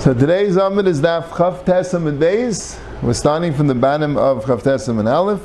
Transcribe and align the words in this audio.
So 0.00 0.12
today's 0.12 0.56
Amid 0.56 0.86
is 0.86 1.00
Daf 1.00 1.28
Chav 1.28 1.64
Tesam 1.64 2.08
and 2.08 2.20
Beis. 2.20 2.78
We're 3.02 3.14
starting 3.14 3.54
from 3.54 3.66
the 3.66 3.74
bottom 3.74 4.18
of 4.18 4.44
Chav 4.44 4.62
Tesam 4.62 4.98
and 4.98 5.08
Aleph. 5.08 5.40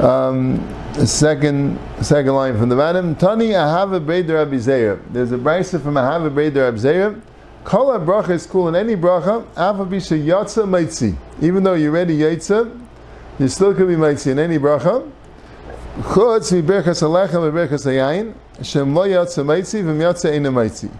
Um, 0.00 0.58
second 1.06 1.78
second 2.00 2.34
line 2.34 2.58
from 2.58 2.68
the 2.68 2.74
bottom. 2.74 3.14
Tani 3.14 3.50
Ahava 3.50 4.04
Breder 4.04 4.34
Rabbi 4.34 4.56
Zeir. 4.56 5.00
There's 5.10 5.30
a 5.30 5.38
brisa 5.38 5.80
from 5.80 5.94
Ahava 5.94 6.28
Breder 6.28 6.64
Rabbi 6.64 6.78
Zeir. 6.78 7.22
Kol 7.62 7.96
bracha 8.00 8.30
is 8.30 8.44
cool 8.44 8.66
in 8.66 8.74
any 8.74 8.96
bracha. 8.96 9.42
Ava 9.52 9.86
bisha 9.86 10.20
yatsa. 10.20 11.16
Even 11.40 11.62
though 11.62 11.74
you're 11.74 11.92
ready 11.92 12.18
yatsa, 12.18 12.76
you 13.38 13.46
still 13.46 13.72
could 13.72 13.86
be 13.86 13.94
maitzi 13.94 14.32
in 14.32 14.40
any 14.40 14.58
bracha. 14.58 15.08
Chutz 16.00 16.52
mi 16.52 16.62
berchas 16.62 17.02
alechem 17.02 17.44
mi 17.44 17.50
berchas 17.50 17.84
hayayin. 17.84 18.32
Shem 18.62 18.94
lo 18.94 19.06
yatsa 19.06 19.44
maitzi 19.44 19.82
v'm 19.82 19.98
yatsa 19.98 20.30
eina 20.32 20.50
maitzi. 20.50 20.90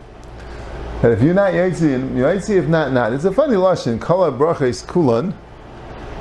And 1.03 1.15
if 1.15 1.23
you're 1.23 1.35
not 1.35 1.53
Yaitzi, 1.53 2.15
Yaitzi 2.15 2.59
if 2.59 2.69
not, 2.69 2.93
not. 2.93 3.13
It's 3.13 3.25
a 3.25 3.33
funny 3.33 3.57
lashon. 3.57 4.01
Kala 4.01 4.31
bracha 4.31 4.69
is 4.69 4.83
kulan. 4.83 5.35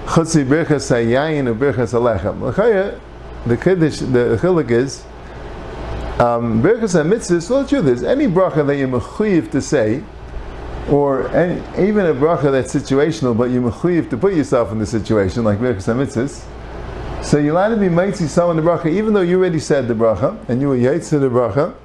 Chutzi 0.06 0.44
birchas 0.44 0.90
hayayin 0.90 1.46
u 1.46 1.54
birchas 1.54 1.94
alechem. 1.94 2.42
L'chaya, 2.42 3.00
the 3.46 3.58
kiddush, 3.58 4.00
the 4.00 4.40
chilik 4.42 4.72
is, 4.72 5.04
um, 6.20 6.64
birchas 6.64 6.94
ha-mitzvah, 6.94 7.54
well, 7.54 7.64
the 7.64 7.70
truth 7.70 7.88
is, 7.88 8.04
any 8.04 8.26
bracha 8.26 8.66
that 8.66 8.78
you're 8.78 8.88
mechuyiv 8.88 9.52
to 9.52 9.62
say, 9.62 10.02
or 10.90 11.28
any, 11.30 11.62
even 11.78 12.06
a 12.06 12.14
bracha 12.14 12.52
that's 12.52 12.74
situational, 12.74 13.38
but 13.38 13.52
you're 13.52 13.70
mechuyiv 13.70 14.10
to 14.10 14.18
put 14.18 14.34
yourself 14.34 14.72
in 14.72 14.80
the 14.80 14.86
situation, 14.86 15.44
like 15.44 15.60
birchas 15.60 15.86
ha-mitzvah, 15.86 16.28
so 17.22 17.38
you're 17.38 17.52
allowed 17.52 17.70
to 17.70 17.78
be 17.78 17.90
mitzvah 17.90 18.28
someone 18.28 18.56
the 18.56 18.62
bracha, 18.62 18.88
even 18.88 19.14
though 19.14 19.22
you 19.22 19.40
already 19.40 19.60
said 19.60 19.88
the 19.88 19.94
bracha, 19.94 20.38
and 20.50 20.62
you 20.62 20.70
were 20.70 20.78
yaitzi 20.78 21.20
the 21.20 21.30
bracha, 21.30 21.76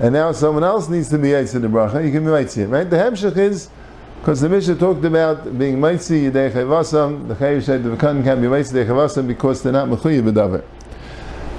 and 0.00 0.12
now 0.12 0.30
someone 0.30 0.62
else 0.62 0.88
needs 0.88 1.08
to 1.10 1.18
be 1.18 1.28
Yaitzi 1.28 1.60
the 1.60 1.66
bracha, 1.66 2.04
you 2.04 2.12
can 2.12 2.24
be 2.24 2.30
Yaitzi. 2.30 2.70
Right? 2.70 2.88
The 2.88 2.96
Hemshech 2.96 3.36
is, 3.36 3.68
because 4.20 4.40
the 4.40 4.48
Mishnah 4.48 4.76
talked 4.76 5.04
about 5.04 5.58
being 5.58 5.78
Yaitzi 5.78 6.30
Yidei 6.30 6.52
Chayvasam, 6.52 7.26
the 7.26 7.34
Chayiv 7.34 7.82
the 7.82 7.96
Vakan 7.96 8.22
can't 8.22 8.40
be 8.40 8.46
Yaitzi 8.46 8.72
Yidei 8.72 8.86
Chayvasam 8.86 9.26
because 9.26 9.62
they're 9.62 9.72
not 9.72 9.88
Mechuyiv 9.88 10.30
B'davar. 10.30 10.64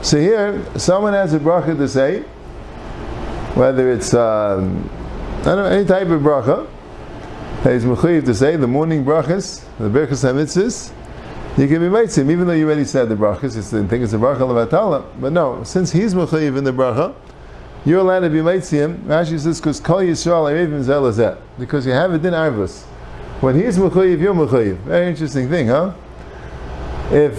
So 0.02 0.18
here, 0.20 0.66
someone 0.78 1.12
has 1.14 1.34
a 1.34 1.40
bracha 1.40 1.78
to 1.78 1.88
say, 1.88 2.22
whether 3.56 3.92
it's, 3.92 4.14
um, 4.14 4.90
I 5.42 5.44
don't 5.44 5.58
know, 5.58 5.66
any 5.66 5.86
type 5.86 6.08
of 6.08 6.22
bracha, 6.22 6.66
that 7.64 7.74
is 7.74 7.84
Mechuyiv 7.84 8.24
to 8.24 8.34
say, 8.34 8.56
the 8.56 8.68
morning 8.68 9.04
brachas, 9.04 9.66
the 9.80 9.90
Birchas 9.90 10.24
HaMitzvahs, 10.24 10.94
you 11.58 11.68
can 11.68 11.80
be 11.80 11.88
Maitzim, 11.88 12.30
even 12.32 12.48
though 12.48 12.54
you 12.54 12.66
already 12.66 12.86
said 12.86 13.10
the 13.10 13.16
brachas, 13.16 13.58
it's, 13.58 13.74
I 13.74 13.86
think 13.86 14.04
it's 14.04 14.14
a 14.14 14.18
bracha 14.18 14.40
levatala, 14.40 15.06
but 15.20 15.34
no, 15.34 15.64
since 15.64 15.92
he's 15.92 16.14
Mechuyiv 16.14 16.58
in 16.58 16.64
the 16.64 16.72
bracha, 16.72 17.16
you're 17.86 18.00
allowed 18.00 18.20
to 18.22 18.30
be 18.30 18.40
Maitzim. 18.40 18.98
Rashi 19.04 19.40
says, 19.40 19.60
because 19.60 19.80
Kol 19.80 20.00
Yisrael 20.00 20.52
Arevim 20.52 20.84
Zelazet. 20.84 21.40
Because 21.58 21.86
you 21.86 21.94
have 21.94 22.14
it 22.14 22.26
in 22.26 22.34
Arvus. 22.34 22.84
When 23.42 23.56
he's 23.56 23.78
Mechayiv, 23.78 24.20
you're 24.20 24.34
Mechayiv. 24.34 24.78
Very 24.80 25.08
interesting 25.08 25.50
thing, 25.50 25.68
huh? 25.68 25.94
If 27.10 27.38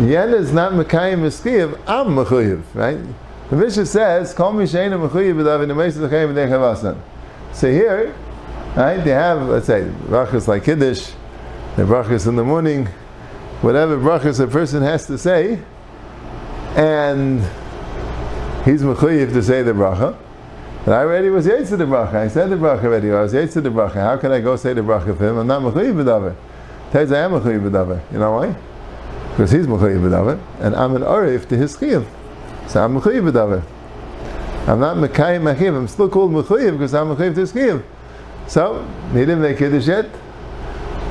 Yen 0.00 0.30
is 0.30 0.52
not 0.52 0.72
Mekayim 0.72 1.18
Meskiv, 1.18 1.78
I'm 1.86 2.08
Mechayiv, 2.08 2.62
right? 2.72 2.98
The 3.50 3.56
Mishnah 3.56 3.84
says, 3.84 4.32
Kol 4.32 4.54
Mishaina 4.54 4.98
Mechayiv 4.98 5.34
B'davin 5.36 5.68
Nemesis 5.68 5.98
L'chaim 5.98 6.34
B'dei. 6.34 6.98
So 7.52 7.70
here, 7.70 8.14
right, 8.74 8.96
they 8.96 9.10
have, 9.10 9.42
let's 9.42 9.66
say, 9.66 9.82
brachas 10.06 10.48
like 10.48 10.64
Kiddush, 10.64 11.12
the 11.76 11.82
brachas 11.82 12.26
in 12.26 12.36
the 12.36 12.44
morning, 12.44 12.88
whatever 13.64 13.96
brachas 13.96 14.40
a 14.40 14.46
person 14.46 14.82
has 14.82 15.06
to 15.06 15.16
say, 15.16 15.58
and 16.76 17.40
he's 18.66 18.82
mechuyev 18.82 19.32
to 19.32 19.42
say 19.42 19.62
the 19.62 19.72
bracha. 19.72 20.14
But 20.84 20.92
I 20.92 20.98
already 20.98 21.30
was 21.30 21.46
yaitz 21.46 21.70
the 21.70 21.84
bracha. 21.84 22.14
I 22.14 22.28
said 22.28 22.50
the 22.50 22.56
bracha 22.56 22.84
already. 22.84 23.10
I 23.10 23.22
was 23.22 23.32
yaitz 23.32 23.54
the 23.54 23.62
bracha. 23.70 23.94
How 23.94 24.18
can 24.18 24.32
I 24.32 24.40
go 24.40 24.56
say 24.56 24.74
the 24.74 24.82
bracha 24.82 25.16
for 25.16 25.30
him? 25.30 25.38
I'm 25.38 25.46
not 25.46 25.62
mechuyev 25.62 25.94
b'davar. 25.94 26.36
Tells 26.92 27.10
I 27.10 27.20
am 27.20 27.30
mechuyev 27.30 27.70
b'davar. 27.70 28.12
You 28.12 28.18
know 28.18 28.32
why? 28.32 28.54
Because 29.30 29.50
he's 29.50 29.66
mechuyev 29.66 30.10
b'davar, 30.10 30.38
and 30.60 30.76
I'm 30.76 30.94
an 30.94 31.02
orif 31.02 31.48
to 31.48 31.56
his 31.56 31.74
chiyuv. 31.74 32.06
So 32.68 32.84
I'm 32.84 33.00
mechuyev 33.00 33.30
b'davar. 33.30 33.64
I'm 34.68 34.80
not 34.80 34.98
mekayim 34.98 35.54
mechiv. 35.54 35.74
I'm 35.74 35.88
still 35.88 36.10
called 36.10 36.32
mechuyev 36.32 36.72
because 36.72 36.92
I'm 36.92 37.16
mechuyev 37.16 37.34
to 37.34 37.40
his 37.40 37.52
chiyuv. 37.54 37.82
So 38.46 38.86
he 39.12 39.20
didn't 39.20 39.40
make 39.40 39.56
kiddush 39.56 39.86
yet. 39.86 40.10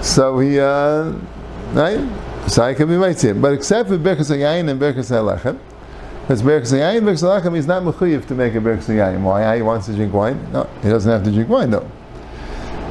So 0.03 0.37
he, 0.37 0.59
uh, 0.59 1.13
right? 1.73 2.32
So 2.47 2.63
I 2.63 2.73
can 2.73 2.87
be 2.87 2.97
mitzvah. 2.97 3.35
But 3.35 3.53
except 3.53 3.89
for 3.89 3.97
berkas 3.97 4.29
hayayin 4.29 4.69
and 4.69 4.79
berkas 4.79 5.09
halechem. 5.09 5.59
Because 6.23 6.41
Berkes 6.41 6.71
Yayin, 6.71 7.01
Berkes 7.01 7.21
Alachem, 7.21 7.53
he's 7.53 7.67
not 7.67 7.83
mechuyev 7.83 8.25
to 8.27 8.33
make 8.33 8.55
a 8.55 8.59
Berkes 8.59 8.85
Yayin. 8.85 9.21
Why? 9.23 9.57
He 9.57 9.61
wants 9.61 9.87
to 9.87 9.93
drink 9.93 10.13
wine? 10.13 10.39
No, 10.53 10.69
he 10.81 10.87
doesn't 10.87 11.11
have 11.11 11.21
to 11.25 11.31
drink 11.31 11.49
wine 11.49 11.69
though. 11.69 11.85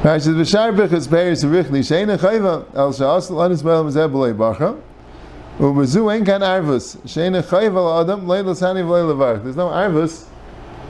Right, 0.05 0.21
says 0.21 0.35
B'shar 0.35 0.77
Berkes 0.77 1.09
Beis 1.09 1.43
Richli 1.43 1.81
Sheina 1.81 2.19
Chayva 2.19 2.67
El 2.75 2.93
Sha'asal 2.93 3.43
Anis 3.43 3.63
Bel 3.63 3.85
Mezeh 3.85 4.37
Bacha 4.37 4.79
Ubezu 5.59 6.13
Ein 6.13 6.27
Arvus 6.27 6.99
Adam. 8.03 8.27
There's 9.45 9.57
no 9.57 9.69
Arvus 9.69 10.27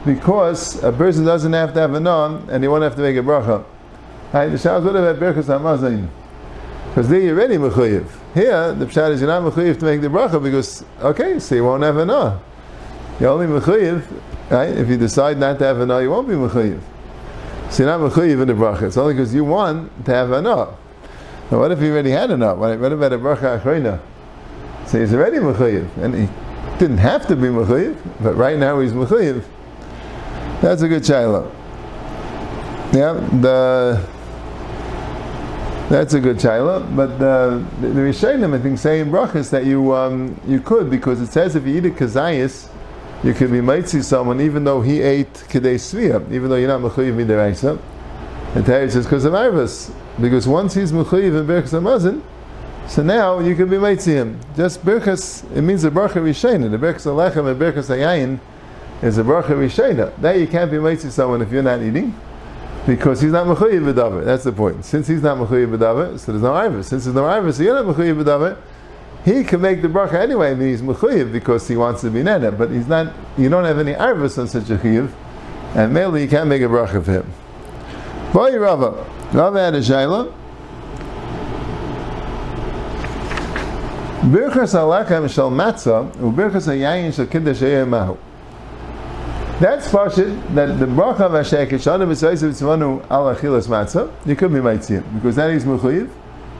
because 0.04 0.82
a 0.82 0.90
person 0.90 1.24
doesn't 1.24 1.52
have 1.52 1.72
to 1.74 1.78
have 1.78 1.94
a 1.94 2.00
non 2.00 2.48
and 2.50 2.64
he 2.64 2.66
won't 2.66 2.82
have 2.82 2.96
to 2.96 3.02
make 3.02 3.16
a 3.16 3.20
bracha. 3.20 3.64
Right, 4.32 4.48
the 4.48 4.58
Shah 4.58 4.80
what 4.80 4.96
about 4.96 5.20
Berkes 5.20 5.44
Hamazin? 5.44 6.08
Because 6.88 7.08
there 7.08 7.20
you're 7.20 7.38
already 7.38 7.54
mechuyev. 7.54 8.21
Here, 8.34 8.72
the 8.72 8.86
pshat 8.86 9.10
is 9.10 9.20
you're 9.20 9.28
not 9.28 9.42
mechuyev 9.42 9.78
to 9.80 9.84
make 9.84 10.00
the 10.00 10.08
bracha 10.08 10.42
because, 10.42 10.84
okay, 11.00 11.38
so 11.38 11.54
you 11.54 11.64
won't 11.64 11.82
have 11.82 11.98
a 11.98 12.04
nah. 12.06 12.38
You're 13.20 13.28
only 13.28 13.46
mechuyev, 13.46 14.04
right? 14.50 14.70
If 14.70 14.88
you 14.88 14.96
decide 14.96 15.36
not 15.36 15.58
to 15.58 15.64
have 15.66 15.80
a 15.80 15.86
nah, 15.86 15.98
you 15.98 16.10
won't 16.10 16.26
be 16.26 16.34
mechuyev. 16.34 16.80
So 17.70 17.82
you're 17.82 17.98
not 17.98 18.10
mechuyev 18.10 18.40
in 18.40 18.48
the 18.48 18.54
bracha. 18.54 18.84
It's 18.84 18.96
only 18.96 19.12
because 19.14 19.34
you 19.34 19.44
want 19.44 20.06
to 20.06 20.14
have 20.14 20.32
a 20.32 20.40
nah. 20.40 20.74
Now, 21.50 21.58
what 21.58 21.72
if 21.72 21.80
he 21.80 21.90
already 21.90 22.10
had 22.10 22.30
a 22.30 22.36
nah? 22.38 22.54
What 22.54 22.70
about 22.70 23.12
a 23.12 23.18
bracha 23.18 23.60
achrayna? 23.60 24.00
So 24.86 24.98
he's 24.98 25.12
already 25.12 25.36
mechuyev, 25.36 25.94
and 25.98 26.14
he 26.14 26.28
didn't 26.78 26.98
have 26.98 27.26
to 27.26 27.36
be 27.36 27.48
mechuyev, 27.48 27.96
but 28.22 28.34
right 28.34 28.58
now 28.58 28.80
he's 28.80 28.92
mechuyev. 28.92 29.44
That's 30.62 30.80
a 30.80 30.88
good 30.88 31.04
shiloh. 31.04 31.50
Yeah, 32.94 33.12
the 33.40 34.06
that's 35.92 36.14
a 36.14 36.20
good 36.20 36.38
shaila, 36.38 36.96
but 36.96 37.18
the, 37.18 37.62
the, 37.82 37.88
the 37.88 38.00
Rishonim, 38.00 38.58
I 38.58 38.62
think, 38.62 38.78
say 38.78 39.00
in 39.00 39.10
brachas 39.10 39.50
that 39.50 39.66
you 39.66 39.94
um, 39.94 40.40
you 40.46 40.58
could 40.58 40.88
because 40.88 41.20
it 41.20 41.26
says 41.26 41.54
if 41.54 41.66
you 41.66 41.76
eat 41.76 41.84
a 41.84 41.90
kazayis, 41.90 42.70
you 43.22 43.34
could 43.34 43.52
be 43.52 43.60
mitzi 43.60 44.00
someone 44.00 44.40
even 44.40 44.64
though 44.64 44.80
he 44.80 45.02
ate 45.02 45.32
kedei 45.34 45.74
svia, 45.74 46.32
even 46.32 46.48
though 46.48 46.56
you're 46.56 46.68
not 46.68 46.80
mechuyev 46.80 47.14
midiraisa. 47.14 47.78
And 48.54 48.64
Terry 48.64 48.90
says 48.90 49.04
because 49.04 49.26
of 49.26 49.34
Arvis, 49.34 49.92
because 50.18 50.48
once 50.48 50.72
he's 50.72 50.92
mechuyev 50.92 51.44
berchas 51.44 51.78
amazin, 51.78 52.22
so 52.88 53.02
now 53.02 53.40
you 53.40 53.54
can 53.54 53.68
be 53.68 53.76
mitzi 53.76 54.14
him. 54.14 54.40
Just 54.56 54.82
berchas, 54.82 55.44
it 55.54 55.60
means 55.60 55.84
a 55.84 55.90
bracha 55.90 56.14
rishayna. 56.14 56.70
The 56.70 56.78
berchas 56.78 57.04
alechem 57.04 57.50
and 57.50 57.60
berchas 57.60 57.94
hayayin 57.94 58.40
is 59.02 59.18
a 59.18 59.22
bracha 59.22 59.50
rishayna. 59.50 60.18
That 60.22 60.38
you 60.38 60.46
can't 60.46 60.70
be 60.70 60.78
mitzi 60.78 61.10
someone 61.10 61.42
if 61.42 61.52
you're 61.52 61.62
not 61.62 61.82
eating 61.82 62.18
because 62.86 63.20
he's 63.20 63.32
not 63.32 63.46
mechuyev 63.46 63.92
b'davar. 63.92 64.24
That's 64.24 64.44
the 64.44 64.52
point. 64.52 64.84
Since 64.84 65.08
he's 65.08 65.22
not 65.22 65.38
mechuyev 65.38 65.76
b'davar, 65.76 66.18
so 66.18 66.32
there's 66.32 66.42
no 66.42 66.52
iris. 66.52 66.88
Since 66.88 67.04
there's 67.04 67.14
no 67.14 67.24
iris, 67.24 67.56
so 67.56 67.62
you're 67.62 67.80
not 67.80 67.94
mechuyev 67.94 68.22
b'davar. 68.22 68.58
He 69.24 69.44
can 69.44 69.60
make 69.60 69.82
the 69.82 69.88
bracha 69.88 70.14
anyway. 70.14 70.50
I 70.50 70.54
mean, 70.54 70.68
he's 70.68 70.82
mechuyev 70.82 71.32
because 71.32 71.68
he 71.68 71.76
wants 71.76 72.00
to 72.00 72.10
be 72.10 72.22
nene, 72.22 72.56
but 72.56 72.70
he's 72.70 72.88
not. 72.88 73.12
You 73.38 73.48
don't 73.48 73.64
have 73.64 73.78
any 73.78 73.94
iris 73.94 74.36
on 74.38 74.48
such 74.48 74.70
a 74.70 74.76
chiyuv, 74.76 75.12
and 75.74 75.94
mainly 75.94 76.22
you 76.22 76.28
can't 76.28 76.48
make 76.48 76.62
a 76.62 76.66
bracha 76.66 77.04
for 77.04 77.12
him. 77.12 77.32
Boy 78.32 78.58
Rava, 78.58 79.06
Rava 79.32 79.60
had 79.60 79.74
a 79.74 79.80
shayla. 79.80 80.32
Birchas 84.22 84.74
alachem 84.74 85.28
shel 85.28 85.50
matzah 85.50 86.10
u'birchas 86.16 86.66
hayayin 86.66 87.12
shel 87.14 87.26
kiddush 87.26 87.60
mahu. 87.86 88.16
That's 89.62 89.86
pashit 89.86 90.54
that 90.56 90.80
the 90.80 90.86
bracha 90.86 91.20
of 91.20 91.32
Hashem 91.34 91.68
Kishana 91.68 92.04
B'Sayis 92.04 92.42
B'Tzvanu 92.42 93.08
Al 93.08 93.32
Achilas 93.32 93.68
Matzah. 93.68 94.10
You 94.26 94.34
could 94.34 94.52
be 94.52 94.58
Maitzim 94.58 95.04
because 95.14 95.36
that 95.36 95.50
is 95.50 95.64
mechuyev. 95.64 96.10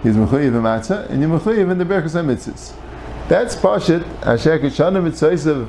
He's 0.05 0.15
mechuyev 0.15 0.47
in 0.47 0.53
matzah, 0.53 1.11
and 1.11 1.21
you're 1.21 1.29
mechuyev 1.29 1.73
in 1.73 1.79
the 1.79 1.85
berachas 1.85 2.15
mitzvahs. 2.25 2.73
That's 3.27 3.57
pashit 3.57 4.05
Hashem 4.23 4.61
Kishana 4.61 5.03
B'Sayis 5.03 5.69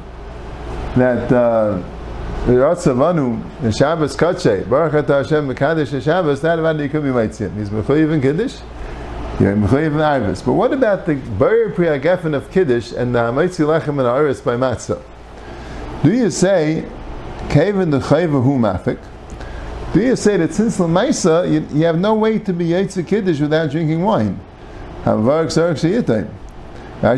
that 0.95 1.29
Ratzavanu 2.45 3.41
uh, 3.41 3.65
in 3.65 3.71
Shabbos 3.71 4.15
Katshe 4.15 4.69
Baruch 4.69 4.93
Ata 4.93 5.23
Hashem 5.23 5.47
Mekadesh 5.47 5.91
in 5.91 6.01
Shabbos. 6.01 6.39
That 6.41 6.59
about 6.59 6.77
you 6.77 6.87
could 6.87 7.01
be 7.01 7.09
Maitzim. 7.09 7.57
He's 7.57 7.71
mechuyev 7.71 8.13
in 8.13 8.21
Kiddush. 8.21 8.59
You're 9.39 9.55
mechuyev 9.55 9.87
in 9.87 9.93
Arvis. 9.93 10.45
But 10.45 10.53
what 10.53 10.71
about 10.71 11.07
the 11.07 11.15
Bayer 11.15 11.71
Priya 11.71 11.99
Geffen 11.99 12.35
of 12.35 12.51
Kiddush 12.51 12.91
and 12.91 13.15
the 13.15 13.21
Hamaitzi 13.21 13.65
Lechem 13.65 13.97
and 13.97 14.01
Aris 14.01 14.39
by 14.39 14.55
matzah? 14.55 15.01
Do 16.03 16.13
you 16.13 16.29
say 16.29 16.87
Kevin 17.49 17.89
the 17.89 17.99
Chayva 17.99 18.43
Hu 18.43 18.57
Mafik. 18.57 18.99
Do 19.93 20.01
you 20.01 20.15
say 20.15 20.37
that 20.37 20.53
since 20.53 20.79
Lamaisa, 20.79 21.51
you, 21.51 21.67
you 21.77 21.85
have 21.85 21.99
no 21.99 22.15
way 22.15 22.39
to 22.39 22.51
be 22.51 22.69
Yaitza 22.69 23.05
Kiddush 23.05 23.39
without 23.39 23.69
drinking 23.69 24.01
wine? 24.01 24.39
Rashi 25.03 26.29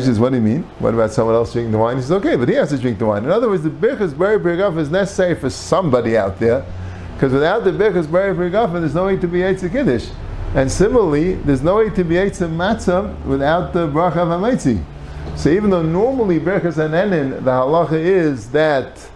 says, 0.02 0.18
what 0.18 0.30
do 0.30 0.36
you 0.36 0.42
mean? 0.42 0.64
What 0.80 0.94
about 0.94 1.12
someone 1.12 1.36
else 1.36 1.52
drinking 1.52 1.72
the 1.72 1.78
wine? 1.78 1.96
He 1.96 2.02
says, 2.02 2.12
okay, 2.12 2.36
but 2.36 2.48
he 2.48 2.54
has 2.56 2.70
to 2.70 2.78
drink 2.78 2.98
the 2.98 3.06
wine. 3.06 3.24
In 3.24 3.30
other 3.30 3.48
words, 3.48 3.62
the 3.62 3.70
Birchas 3.70 4.18
Bari 4.18 4.38
Birgaf 4.38 4.76
is 4.78 4.90
necessary 4.90 5.36
for 5.36 5.48
somebody 5.48 6.16
out 6.16 6.40
there, 6.40 6.66
because 7.14 7.32
without 7.32 7.64
the 7.64 7.70
Birchas 7.70 8.10
Bari 8.10 8.34
Birgaf, 8.34 8.72
there's 8.72 8.94
no 8.94 9.06
way 9.06 9.16
to 9.16 9.28
be 9.28 9.38
Eitzah 9.38 9.70
Kiddush. 9.70 10.08
And 10.54 10.70
similarly, 10.70 11.36
there's 11.36 11.62
no 11.62 11.76
way 11.76 11.90
to 11.90 12.04
be 12.04 12.16
Eitzah 12.16 12.50
Matzah 12.50 13.24
without 13.24 13.72
the 13.72 13.86
Bracha 13.86 14.26
of. 14.26 15.38
So 15.38 15.50
even 15.50 15.70
though 15.70 15.82
normally 15.82 16.40
Birchas 16.40 16.74
Hanenin, 16.74 17.44
the 17.44 17.52
halacha 17.52 17.92
is 17.92 18.50
that 18.50 19.08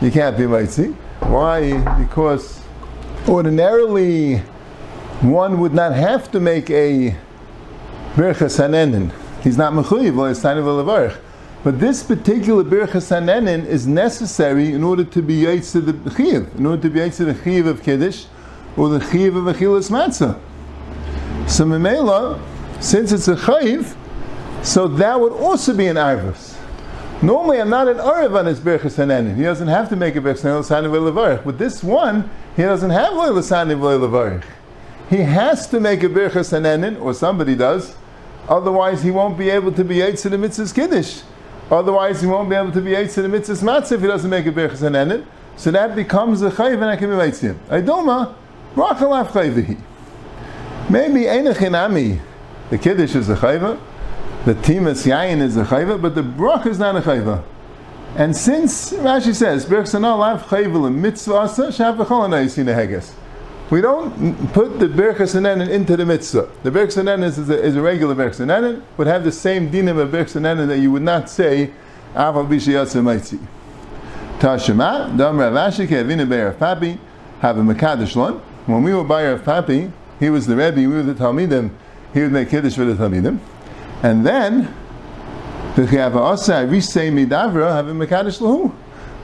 you 0.00 0.10
can't 0.10 0.36
be 0.36 0.44
Maitzi. 0.44 0.94
Why? 1.20 1.78
Because 2.02 2.60
ordinarily 3.28 4.38
one 5.20 5.60
would 5.60 5.74
not 5.74 5.92
have 5.92 6.30
to 6.32 6.40
make 6.40 6.70
a 6.70 7.14
Birchas 8.14 8.58
Hanenin 8.58 9.12
He's 9.42 9.56
not 9.56 9.72
mechuyev 9.72 10.12
levarich. 10.14 11.16
But 11.64 11.80
this 11.80 12.02
particular 12.02 12.62
birchas 12.64 13.10
hanenin 13.10 13.66
is 13.66 13.86
necessary 13.86 14.72
in 14.72 14.82
order 14.82 15.04
to 15.04 15.22
be 15.22 15.42
yaitz 15.42 15.72
to 15.72 15.80
the 15.80 16.14
chiv, 16.14 16.54
in 16.58 16.66
order 16.66 16.82
to 16.82 16.90
be 16.90 17.00
yaitz 17.00 17.16
to 17.18 17.26
the 17.26 17.34
chiv 17.42 17.66
of 17.66 17.82
kiddush 17.82 18.26
or 18.76 18.88
the 18.88 19.00
chiv 19.10 19.36
of 19.36 19.44
achilas 19.44 19.90
matzah. 19.90 20.38
So 21.48 21.64
memela, 21.64 22.40
since 22.80 23.12
it's 23.12 23.28
a 23.28 23.36
chayiv, 23.36 23.94
so 24.62 24.88
that 24.88 25.18
would 25.18 25.32
also 25.32 25.74
be 25.74 25.86
an 25.86 25.96
arvus. 25.96 26.56
Normally, 27.22 27.60
I'm 27.60 27.68
not 27.68 27.86
an 27.86 28.00
arv 28.00 28.34
on 28.34 28.46
his 28.46 28.60
birchas 28.60 28.96
hanenin. 28.96 29.36
He 29.36 29.42
doesn't 29.42 29.68
have 29.68 29.88
to 29.90 29.96
make 29.96 30.16
a 30.16 30.20
birchas 30.20 30.42
hanenin 30.42 31.12
levarich. 31.12 31.44
With 31.44 31.58
this 31.58 31.82
one, 31.82 32.30
he 32.56 32.62
doesn't 32.62 32.90
have 32.90 33.12
leilasani 33.12 33.78
levarich. 33.78 34.44
He 35.08 35.18
has 35.18 35.66
to 35.68 35.80
make 35.80 36.02
a 36.02 36.08
birchas 36.08 36.52
hanenin, 36.52 37.00
or 37.00 37.12
somebody 37.12 37.54
does 37.54 37.94
Otherwise, 38.50 39.04
he 39.04 39.12
won't 39.12 39.38
be 39.38 39.48
able 39.48 39.70
to 39.70 39.84
be 39.84 39.96
Eitz 39.96 40.26
in 40.26 40.32
the 40.32 40.48
mitzvah's 40.48 40.72
Kiddush. 40.72 41.22
Otherwise, 41.70 42.20
he 42.20 42.26
won't 42.26 42.50
be 42.50 42.56
able 42.56 42.72
to 42.72 42.80
be 42.80 42.90
Eitz 42.90 43.16
in 43.16 43.30
the 43.30 43.38
mitzvah's 43.38 43.62
Matzah 43.62 43.92
if 43.92 44.00
he 44.00 44.08
doesn't 44.08 44.28
make 44.28 44.44
a 44.46 44.50
Birchas 44.50 44.80
Hanenin. 44.80 45.24
So 45.56 45.70
that 45.70 45.94
becomes 45.94 46.42
a 46.42 46.50
Chayiv 46.50 46.74
and 46.74 46.86
I 46.86 46.96
can 46.96 47.10
be 47.10 47.14
Eitzim. 47.14 47.54
Aidoma, 47.68 48.34
Rachalaf 48.74 49.28
Chayivihi. 49.28 49.78
Maybe 50.90 51.20
Einachinami, 51.20 52.18
the 52.70 52.78
Kiddush 52.78 53.14
is 53.14 53.28
a 53.28 53.36
Chayiv, 53.36 53.78
the 54.44 54.54
Timas 54.54 55.06
Yayin 55.06 55.40
is 55.40 55.56
a 55.56 55.64
Chayiv, 55.64 56.00
but 56.00 56.14
the 56.14 56.22
Brach 56.22 56.66
is 56.66 56.78
not 56.78 56.96
a 56.96 57.00
Chayiv. 57.00 57.42
And 58.16 58.36
since 58.36 58.92
Rashi 58.92 59.34
says. 59.34 59.68
We 63.70 63.80
don't 63.80 64.52
put 64.52 64.80
the 64.80 64.86
Birchas 64.86 65.70
into 65.70 65.96
the 65.96 66.04
mitzvah. 66.04 66.48
The 66.64 66.70
Birchas 66.70 66.96
Hanenin 66.96 67.24
is, 67.24 67.48
a, 67.48 67.62
is 67.62 67.76
a 67.76 67.82
regular 67.82 68.16
Birchas 68.16 68.82
would 68.96 69.06
have 69.06 69.22
the 69.22 69.30
same 69.30 69.70
dinim 69.70 69.98
of 69.98 70.10
Birchas 70.10 70.66
that 70.66 70.78
you 70.78 70.90
would 70.90 71.02
not 71.02 71.30
say, 71.30 71.70
Aval 72.14 72.48
Bishiyatsa 72.48 73.00
Maitzi. 73.00 73.38
Tashema, 74.40 75.16
Dam 75.16 75.38
Rav 75.38 75.52
Ashi, 75.52 75.86
Kevin 75.86 76.28
Be'er 76.28 76.54
Papi, 76.54 76.98
have 77.40 77.58
a 77.58 78.18
Lon. 78.18 78.38
When 78.66 78.82
we 78.82 78.92
were 78.92 79.04
by 79.04 79.24
Rav 79.30 79.42
Papi, 79.42 79.92
he 80.18 80.30
was 80.30 80.46
the 80.46 80.56
Rebbe, 80.56 80.76
we 80.76 80.88
were 80.88 81.02
the 81.02 81.14
Talmidim, 81.14 81.70
he 82.12 82.22
would 82.22 82.32
make 82.32 82.50
Kiddush 82.50 82.74
for 82.74 82.84
the 82.84 82.94
Talmidim. 82.94 83.38
And 84.02 84.26
then. 84.26 84.74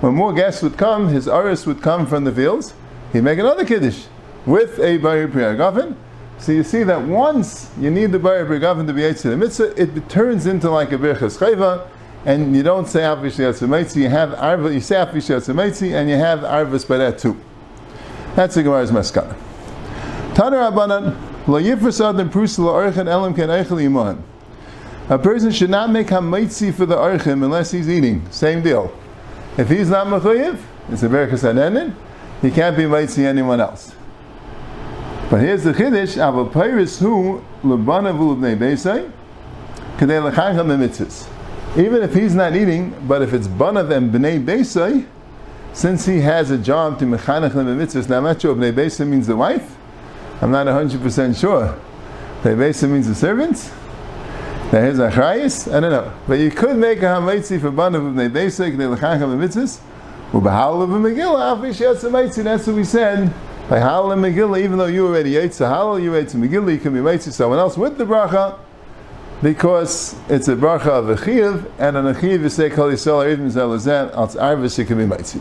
When 0.01 0.15
more 0.15 0.33
guests 0.33 0.63
would 0.63 0.77
come, 0.77 1.09
his 1.09 1.27
Aris 1.27 1.67
would 1.67 1.83
come 1.83 2.07
from 2.07 2.25
the 2.25 2.33
fields, 2.33 2.75
he'd 3.13 3.23
make 3.23 3.39
another 3.39 3.65
Kiddush 3.65 4.05
with 4.47 4.79
a 4.79 4.99
Bayir 4.99 5.33
Priyagavin. 5.33 5.97
So 6.39 6.53
you 6.53 6.63
see 6.63 6.83
that 6.85 7.03
once 7.03 7.71
you 7.81 7.91
need 7.91 8.13
the 8.13 8.19
Bayir 8.19 8.47
Priyagavin 8.47 8.87
to 8.87 8.93
be 8.93 9.01
Eitzah 9.01 9.23
the 9.23 9.37
Mitzvah, 9.37 9.75
it 9.81 10.09
turns 10.09 10.47
into 10.47 10.71
like 10.71 10.93
a 10.93 10.99
Birchas 10.99 11.37
Chayva, 11.39 11.89
and 12.25 12.55
you 12.55 12.63
don't 12.63 12.87
say 12.87 13.01
Afish 13.01 13.39
Yatsumaitzi, 13.39 14.03
you 14.03 14.09
have 14.09 14.35
Arva, 14.35 14.73
you 14.73 14.81
say 14.81 14.97
Yatsumaitzi, 14.97 15.95
and 15.95 16.09
you 16.09 16.17
have 16.17 16.41
Arvas 16.41 16.87
that 16.87 17.19
too. 17.19 17.37
That's 18.37 18.55
the 18.55 18.63
Gemara's 18.63 18.93
Maskana. 18.93 19.37
Taner 20.35 20.71
Abanan, 20.71 21.17
Lo 21.49 21.61
Yifrasad 21.61 22.21
and 22.21 22.31
Prusla 22.31 22.93
Archan 22.93 23.09
Elam 23.09 23.35
Ken 23.35 23.49
Eichel 23.49 23.83
Iman. 23.83 24.23
A 25.09 25.17
person 25.17 25.53
should 25.53 25.71
not 25.71 25.91
make 25.91 26.09
hamaitzi 26.09 26.75
for 26.75 26.85
the 26.85 26.97
archim 26.97 27.45
unless 27.45 27.71
he's 27.71 27.89
eating. 27.89 28.29
Same 28.33 28.61
deal. 28.61 28.93
If 29.57 29.69
he's 29.69 29.89
not 29.89 30.09
mechayiv, 30.09 30.61
it's 30.89 31.05
a 31.05 31.09
berachas 31.09 31.45
anenin. 31.45 31.95
He 32.43 32.51
can't 32.51 32.77
be 32.77 32.83
maitzi 32.85 33.25
anyone 33.25 33.61
else. 33.61 33.95
But 35.31 35.43
here's 35.43 35.63
the 35.63 35.73
chiddush: 35.73 36.17
Aval 36.17 36.51
Peiris 36.51 36.99
who 36.99 37.41
lebanav 37.63 38.19
ulubnei 38.19 38.59
beisai 38.59 39.09
kadei 39.97 40.29
lechaycham 40.29 40.77
mitzvahs. 40.77 41.29
Even 41.79 42.03
if 42.03 42.13
he's 42.13 42.35
not 42.35 42.57
eating, 42.57 42.93
but 43.07 43.23
if 43.23 43.33
it's 43.33 43.47
banav 43.47 43.93
and 43.93 44.13
bnei 44.13 44.45
beisai, 44.45 45.07
since 45.73 46.05
he 46.05 46.19
has 46.21 46.51
a 46.51 46.59
job 46.59 46.99
to 46.99 47.05
mechanech 47.05 47.53
mitzvahs, 47.53 48.09
now 48.09 48.17
I'm 48.19 48.25
not 48.25 48.43
sure 48.43 48.57
bnei 48.57 48.73
beisai 48.73 49.07
means 49.07 49.29
the 49.29 49.37
wife. 49.37 49.77
I'm 50.41 50.51
not 50.51 50.67
hundred 50.67 51.01
percent 51.01 51.37
sure. 51.37 51.79
Bnei 52.43 52.57
beisai 52.57 52.91
means 52.91 53.07
the 53.07 53.15
servants. 53.15 53.71
Now 54.73 54.81
here's 54.81 54.99
achrayis. 54.99 55.73
I 55.73 55.81
don't 55.81 55.93
know, 55.93 56.13
but 56.27 56.41
you 56.41 56.51
could 56.51 56.77
make 56.77 56.99
a 56.99 57.03
hamaitzi 57.03 57.61
for 57.61 57.71
banav 57.71 58.15
beisai 58.31 58.75
kadei 58.75 58.97
lechaycham 58.97 59.39
mitzvahs. 59.39 59.81
Ubahal 60.33 60.83
of 60.83 60.93
a 60.93 60.99
Megillah, 60.99 62.43
That's 62.43 62.67
what 62.67 62.77
we 62.77 62.83
said. 62.83 63.33
By 63.69 63.79
Halal 63.79 64.13
and 64.13 64.25
Megillah, 64.25 64.61
even 64.61 64.77
though 64.77 64.87
you 64.87 65.07
already 65.07 65.37
ate 65.37 65.53
Halal, 65.53 66.03
you 66.03 66.17
ate 66.17 66.29
Megillah, 66.29 66.73
you 66.73 66.79
can 66.79 66.93
be 66.93 66.99
Maitzi 66.99 67.33
someone 67.33 67.61
else 67.61 67.77
with 67.77 67.97
the 67.97 68.05
bracha, 68.05 68.59
because 69.41 70.17
it's 70.29 70.49
a 70.49 70.57
bracha 70.57 70.89
of 70.89 71.11
a 71.11 71.17
chiv, 71.17 71.71
and 71.79 71.97
an 71.97 72.13
chiv 72.21 72.43
you 72.43 72.49
say 72.49 72.69
Kol 72.69 72.91
Yisrael 72.91 73.37
Eivim 73.37 73.53
Zelazet, 73.53 74.13
Alts 74.15 74.35
Arvis, 74.35 74.77
you 74.79 74.85
can 74.85 74.99
be 74.99 75.05
Maitzi. 75.05 75.39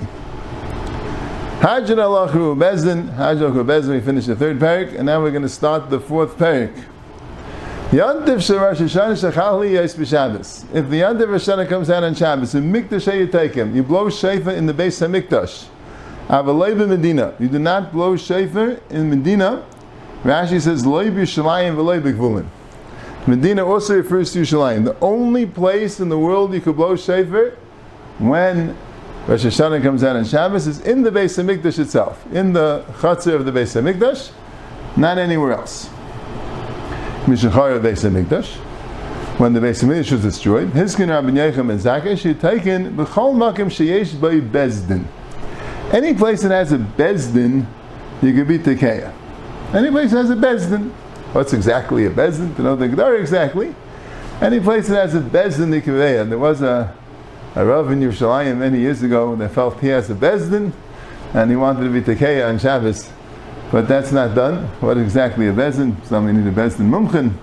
Hajjan 1.61 1.97
Allah 1.97 2.29
Bezdin, 2.29 3.09
Hajjan 3.15 3.65
Bezdin, 3.65 3.89
we 3.89 4.01
finished 4.01 4.27
the 4.27 4.35
third 4.35 4.59
parak, 4.59 4.95
and 4.95 5.07
now 5.07 5.19
we're 5.19 5.31
going 5.31 5.41
to 5.41 5.49
start 5.49 5.89
the 5.89 5.99
fourth 5.99 6.37
parak. 6.37 6.73
Yantiv 7.91 8.37
Sharash 8.37 8.77
Hashanah 8.77 9.31
Shachali 9.31 9.73
Yes 9.73 9.95
B'Shabbos. 9.95 10.65
If 10.73 10.89
the 10.89 11.01
Yantiv 11.01 11.27
Hashanah 11.27 11.69
comes 11.69 11.89
out 11.91 12.03
on 12.03 12.15
Shabbos, 12.15 12.55
in 12.55 12.71
Mikdash 12.71 13.15
you 13.15 13.27
take 13.27 13.53
him, 13.53 13.75
you 13.75 13.83
blow 13.83 14.07
Shaifa 14.07 14.57
in 14.57 14.65
the 14.65 14.73
base 14.73 15.01
of 15.01 15.11
Mikdash. 15.11 15.67
Avalei 16.27 16.75
Medina. 16.75 17.35
You 17.39 17.47
do 17.47 17.59
not 17.59 17.91
blow 17.91 18.17
shofar 18.17 18.79
in 18.89 19.11
Medina. 19.11 19.63
Rashi 20.23 20.59
says 20.59 20.83
loy 20.83 21.11
b'Yushalayim 21.11 21.75
v'loy 21.75 22.01
b'Gvulin. 22.01 22.47
Medina 23.27 23.63
also 23.63 23.95
refers 23.95 24.33
to 24.33 24.39
Yerushalayim. 24.41 24.85
The 24.85 24.99
only 24.99 25.45
place 25.45 25.99
in 25.99 26.09
the 26.09 26.17
world 26.17 26.55
you 26.55 26.61
could 26.61 26.75
blow 26.75 26.95
shofar 26.95 27.51
when 28.17 28.75
Rosh 29.27 29.45
Hashanah 29.45 29.83
comes 29.83 30.03
out 30.03 30.15
on 30.15 30.25
Shabbos 30.25 30.65
is 30.65 30.79
in 30.81 31.03
the 31.03 31.11
base 31.11 31.37
of 31.37 31.45
Hamikdash 31.45 31.77
itself, 31.77 32.25
in 32.33 32.53
the 32.53 32.83
Chatzir 32.97 33.35
of 33.35 33.45
the 33.45 33.51
base 33.51 33.75
of 33.75 33.85
Hamikdash, 33.85 34.31
not 34.97 35.19
anywhere 35.19 35.53
else. 35.53 35.89
When 37.25 37.33
the 37.37 37.47
Beis 39.59 39.83
Hamikdash 39.83 40.11
was 40.11 40.21
destroyed, 40.21 40.69
Hiskin 40.69 41.09
Rabbi 41.09 41.31
Yechim 41.31 41.71
and 41.71 41.79
Zakesh, 41.79 42.19
he 42.19 42.35
taken 42.35 42.95
b'chol 42.95 43.33
makim 43.33 43.65
sheyesh 43.65 44.21
by 44.21 44.35
bezdin. 44.39 45.05
Any 45.91 46.13
place 46.13 46.43
that 46.43 46.51
has 46.51 46.71
a 46.71 46.77
bezdin, 46.77 47.65
you 48.21 48.31
can 48.31 48.45
be 48.47 48.59
tekeya. 48.59 49.11
Any 49.73 49.89
place 49.89 50.11
that 50.11 50.17
has 50.17 50.29
a 50.29 50.35
bezdin, 50.35 50.91
what's 51.33 51.53
exactly 51.53 52.05
a 52.05 52.11
bezdin? 52.11 52.55
To 52.57 52.61
know 52.61 52.75
the 52.75 52.87
Gemara 52.87 53.19
exactly. 53.19 53.73
Any 54.39 54.59
place 54.59 54.87
that 54.89 55.09
has 55.09 55.15
a 55.15 55.21
bezdin 55.21 55.81
nikaveya. 55.81 56.29
There 56.29 56.37
was 56.37 56.61
a, 56.61 56.95
a 57.55 57.65
Rav 57.65 57.89
in 57.91 58.01
Yerushalayim 58.01 58.57
many 58.57 58.81
years 58.81 59.01
ago 59.01 59.35
that 59.37 59.49
felt 59.49 59.79
he 59.79 59.87
has 59.87 60.11
a 60.11 60.13
bezdin, 60.13 60.73
and 61.33 61.49
he 61.49 61.55
wanted 61.57 61.85
to 61.85 61.89
be 61.89 62.01
tekeya 62.01 62.47
on 62.47 62.59
Shabbos. 62.59 63.09
But 63.71 63.87
that's 63.87 64.11
not 64.11 64.35
done. 64.35 64.65
What 64.79 64.97
exactly 64.97 65.47
a 65.47 65.53
bezdin? 65.53 66.03
Somebody 66.05 66.37
need 66.37 66.47
a 66.47 66.51
bezdin 66.51 66.89
mumchin. 66.89 67.33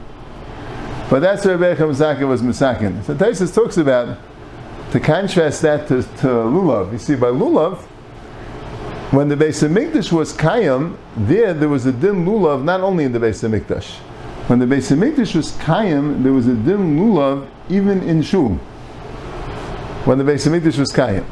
But 1.10 1.20
that's 1.20 1.44
where 1.44 1.58
Rebbe 1.58 1.76
Zaka 1.92 2.26
was 2.26 2.40
misakin. 2.40 3.04
So 3.04 3.14
Taisus 3.14 3.54
talks 3.54 3.76
about 3.76 4.18
to 4.92 5.00
contrast 5.00 5.60
that 5.62 5.88
to, 5.88 6.02
to 6.02 6.26
lulav. 6.26 6.92
You 6.92 6.98
see, 6.98 7.16
by 7.16 7.26
lulav, 7.26 7.82
when 9.12 9.28
the 9.28 9.36
Beis 9.36 9.66
Hamikdash 9.66 10.10
was 10.10 10.32
Kayam, 10.32 10.96
there 11.16 11.52
there 11.52 11.68
was 11.68 11.84
a 11.84 11.92
din 11.92 12.24
lulav 12.24 12.64
not 12.64 12.80
only 12.80 13.04
in 13.04 13.12
the 13.12 13.18
Beis 13.18 13.46
Hamikdash. 13.46 13.96
When 14.48 14.58
the 14.58 14.64
Beis 14.64 14.90
Hamikdash 14.90 15.34
was 15.34 15.52
Kayam, 15.52 16.22
there 16.22 16.32
was 16.32 16.46
a 16.46 16.54
din 16.54 16.98
lulav 16.98 17.46
even 17.68 18.02
in 18.08 18.22
Shul. 18.22 18.54
When 20.06 20.16
the 20.16 20.24
Beis 20.24 20.48
Hamikdash 20.48 20.78
was 20.78 20.92
Kayam, 20.92 21.26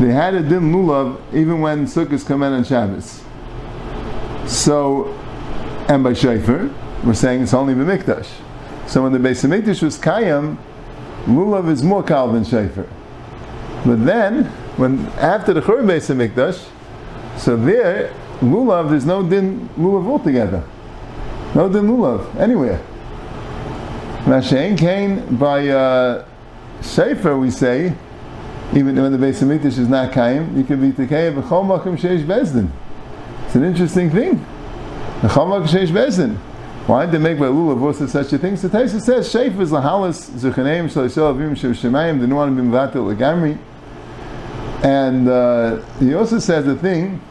they 0.00 0.12
had 0.12 0.34
a 0.34 0.42
din 0.42 0.72
lulav 0.72 1.20
even 1.32 1.60
when 1.60 1.86
Sukkot 1.86 2.26
come 2.26 2.42
out 2.42 2.52
on 2.52 2.64
Shabbos. 2.64 3.22
So, 4.48 5.14
and 5.88 6.02
by 6.02 6.12
Shaifer, 6.12 6.74
we're 7.04 7.12
saying 7.12 7.42
it's 7.42 7.52
only 7.52 7.74
the 7.74 7.84
Mikdash. 7.84 8.26
So 8.86 9.02
when 9.02 9.12
the 9.12 9.18
Beis 9.18 9.46
Hamikdash 9.46 9.82
was 9.82 9.98
Kayam, 9.98 10.56
lulav 11.26 11.68
is 11.68 11.82
more 11.82 12.02
kal 12.02 12.32
than 12.32 12.44
Shaifer. 12.44 12.88
But 13.84 14.06
then 14.06 14.46
when 14.78 15.04
after 15.18 15.52
the 15.52 15.60
Churban 15.60 15.84
Beis 15.84 16.08
Hamikdash, 16.08 16.66
so 17.38 17.56
there 17.56 18.10
lulav 18.40 18.88
there's 18.88 19.04
no 19.04 19.22
din 19.22 19.68
lulav 19.76 20.08
altogether, 20.08 20.64
no 21.54 21.68
din 21.68 21.82
lulav 21.82 22.34
anywhere. 22.36 22.80
Mashain 24.24 24.78
Kane 24.78 25.36
by 25.36 25.68
uh, 25.68 26.24
we 27.38 27.50
say, 27.50 27.92
even 28.74 28.96
when 28.96 29.12
the 29.12 29.18
Beis 29.18 29.42
Hamikdash 29.42 29.78
is 29.78 29.88
not 29.88 30.12
Kaim, 30.12 30.56
you 30.56 30.64
can 30.64 30.80
be 30.80 30.90
Tekei 30.90 31.34
b'chol 31.34 31.66
makom 31.66 31.98
sheish 31.98 32.24
bezdin. 32.24 32.70
It's 33.48 33.54
an 33.54 33.64
interesting 33.64 34.10
thing. 34.10 34.36
Why 36.86 37.06
did 37.06 37.12
they 37.12 37.18
make 37.18 37.38
by 37.38 37.46
lulav? 37.46 38.08
Such 38.10 38.30
a 38.34 38.38
thing? 38.38 38.58
So 38.58 38.68
Taisa 38.68 39.00
says 39.00 39.26
Sheif 39.32 39.58
is 39.58 39.70
lahalas 39.70 40.28
zuchaneim 40.32 40.84
shloisel 40.84 41.34
avim 41.34 41.52
shemayim. 41.52 42.20
They 42.20 42.26
don't 42.26 42.34
want 42.34 42.54
to 42.54 42.62
be 42.62 42.68
mivatel 42.68 43.16
legamri. 43.16 43.58
And 44.84 45.30
uh, 45.30 45.80
he 45.98 46.12
also 46.12 46.38
says 46.38 46.66
the 46.66 46.76
thing 46.76 47.22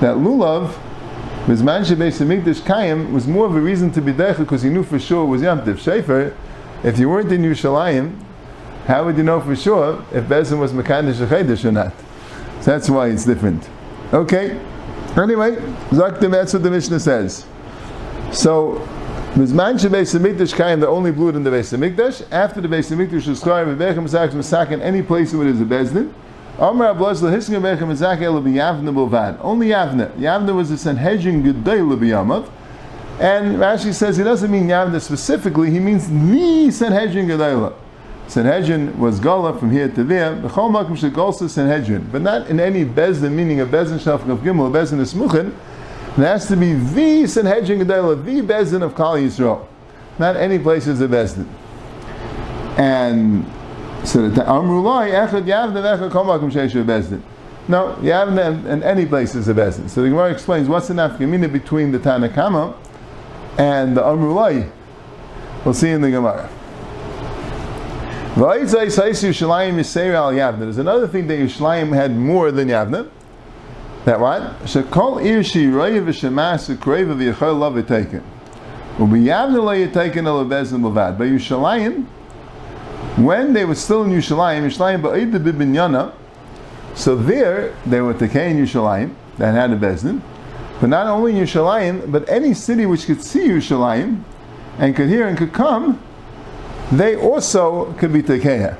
that 0.00 0.16
lulav 0.16 0.72
Bizman 1.44 1.84
Beis 1.94 2.24
Hamikdash 2.24 2.62
Kayim 2.62 3.12
was 3.12 3.26
more 3.26 3.44
of 3.44 3.54
a 3.54 3.60
reason 3.60 3.92
to 3.92 4.00
be 4.00 4.12
there 4.12 4.32
because 4.32 4.62
he 4.62 4.70
knew 4.70 4.82
for 4.82 4.98
sure 4.98 5.24
it 5.24 5.28
was 5.28 5.42
Yom 5.42 5.62
Tiv. 5.62 6.34
If 6.82 6.98
you 6.98 7.10
weren't 7.10 7.30
in 7.30 7.42
Yerushalayim, 7.42 8.18
how 8.86 9.04
would 9.04 9.18
you 9.18 9.24
know 9.24 9.42
for 9.42 9.54
sure 9.54 10.02
if 10.10 10.24
Bezin 10.24 10.58
was 10.58 10.72
Mekadosh 10.72 11.26
Chedesh 11.26 11.66
or 11.66 11.72
not? 11.72 11.92
So 12.62 12.70
that's 12.70 12.88
why 12.88 13.08
it's 13.08 13.26
different. 13.26 13.68
Okay. 14.14 14.58
Anyway, 15.16 15.54
that's 15.92 16.52
what 16.52 16.62
the 16.62 16.70
Mishnah 16.70 16.98
says. 16.98 17.46
So, 18.32 18.84
Bizman 19.34 19.78
Beis 19.78 20.12
Hamikdash 20.18 20.54
Kayim, 20.54 20.80
the 20.80 20.88
only 20.88 21.12
blew 21.12 21.28
it 21.28 21.36
in 21.36 21.44
the 21.44 21.50
Beis. 21.50 22.26
After 22.32 22.60
the 22.60 22.66
Beis 22.66 22.90
Hamikdash 22.90 23.28
was 23.28 23.40
Chayyim, 23.40 23.76
Vevechem 23.76 24.08
Sak 24.08 24.30
Masak 24.30 24.72
in 24.72 24.80
any 24.80 25.02
place 25.02 25.32
where 25.32 25.44
there's 25.44 25.60
a 25.60 25.64
Bezdin. 25.64 26.12
Only 26.58 26.86
Yavne. 29.68 30.10
Yavne 30.16 30.54
was 30.54 30.70
a 30.70 30.78
Sanhedrin 30.78 31.42
Gedei 31.42 31.80
Lebiyamav. 31.80 32.48
And 33.18 33.58
Rashi 33.58 33.92
says 33.92 34.16
he 34.16 34.24
doesn't 34.24 34.50
mean 34.50 34.68
Yavne 34.68 35.00
specifically, 35.00 35.70
he 35.70 35.78
means 35.80 36.08
the 36.08 36.70
Sanhedrin 36.70 37.28
Gedei. 37.28 37.72
Sanhedrin 38.28 38.98
was 38.98 39.20
Gala 39.20 39.58
from 39.58 39.70
here 39.70 39.88
to 39.88 40.02
there. 40.02 40.34
The 40.34 40.48
Chol 40.48 40.70
Makim 40.70 40.96
Shegolsa 40.96 41.48
Sanhedrin. 41.48 42.08
But 42.10 42.22
not 42.22 42.48
in 42.48 42.58
any 42.58 42.84
Bezin, 42.84 43.32
meaning 43.32 43.60
a 43.60 43.66
Bezdin 43.66 43.98
Shalf 43.98 44.28
of 44.28 44.38
Gimel, 44.40 44.68
a 44.68 44.78
Bezdin 44.78 45.00
Esmuchin. 45.00 45.48
It 45.48 46.22
has 46.22 46.46
to 46.48 46.56
be 46.56 46.72
the 46.72 47.26
Sanhedrin 47.26 47.80
Gedei, 47.80 48.24
the 48.24 48.40
Bezin 48.40 48.82
of 48.82 48.94
Kali 48.94 49.26
Yisrael. 49.26 49.66
Not 50.18 50.36
any 50.36 50.58
place 50.58 50.86
is 50.86 51.00
a 51.00 51.08
Bezin. 51.08 51.46
And 52.78 53.44
so 54.04 54.28
the 54.28 54.42
Amrulai 54.42 55.28
Echad 55.28 55.44
Yavna 55.44 55.98
Echad 55.98 56.10
Komakum 56.10 56.50
Sheishu 56.50 56.84
Bezin. 56.84 57.20
No, 57.68 57.96
Yavna 58.00 58.66
in 58.66 58.82
any 58.82 59.06
place 59.06 59.34
is 59.34 59.48
a 59.48 59.54
Bezin. 59.54 59.88
So 59.88 60.02
the 60.02 60.08
Gemara 60.08 60.30
explains 60.32 60.68
what's 60.68 60.88
the 60.88 60.94
nafkamina 60.94 61.52
between 61.52 61.92
the 61.92 61.98
Tanakama 61.98 62.74
and 63.58 63.96
the 63.96 64.02
Amrulai. 64.02 64.70
We'll 65.64 65.74
see 65.74 65.90
in 65.90 66.00
the 66.00 66.10
Gemara. 66.10 66.48
There's 68.36 68.74
another 68.74 68.96
thing 71.06 71.28
that 71.28 71.38
Yishlayim 71.38 71.94
had 71.94 72.16
more 72.16 72.50
than 72.50 72.66
Yavna. 72.66 73.08
That 74.06 74.18
what? 74.18 74.42
Shekol 74.64 75.22
irshi 75.22 75.70
royev 75.70 76.06
v'shemas 76.06 76.68
v'kreiva 76.74 77.14
v'yachol 77.14 77.56
love 77.56 77.86
taken. 77.86 78.24
Ubi 78.98 79.20
Yavna 79.20 79.62
lo 79.62 79.72
yitaken 79.72 80.26
el 80.26 80.44
bezin 80.46 80.80
levad. 80.80 81.16
By 81.16 81.26
Yishlayim, 81.26 82.06
when 83.18 83.52
they 83.52 83.64
were 83.64 83.76
still 83.76 84.02
in 84.02 84.10
Yerushalayim, 84.10 84.64
Yerushalayim 84.64 85.02
ba'id 85.02 85.30
bibinyana, 85.32 86.12
so 86.94 87.14
there 87.14 87.72
they 87.86 88.00
were 88.00 88.14
Tekei 88.14 88.50
in 88.50 88.56
Yerushalayim 88.56 89.14
that 89.38 89.54
had 89.54 89.70
a 89.70 89.76
bezdin, 89.76 90.20
but 90.80 90.88
not 90.88 91.06
only 91.06 91.34
Yerushalayim, 91.34 92.10
but 92.10 92.28
any 92.28 92.52
city 92.52 92.84
which 92.84 93.06
could 93.06 93.22
see 93.22 93.46
Yerushalayim 93.46 94.24
and 94.78 94.96
could 94.96 95.08
hear 95.08 95.28
and 95.28 95.38
could 95.38 95.52
come, 95.52 96.00
they 96.98 97.16
also 97.16 97.92
could 97.94 98.12
be 98.12 98.22
Tekeya. 98.22 98.78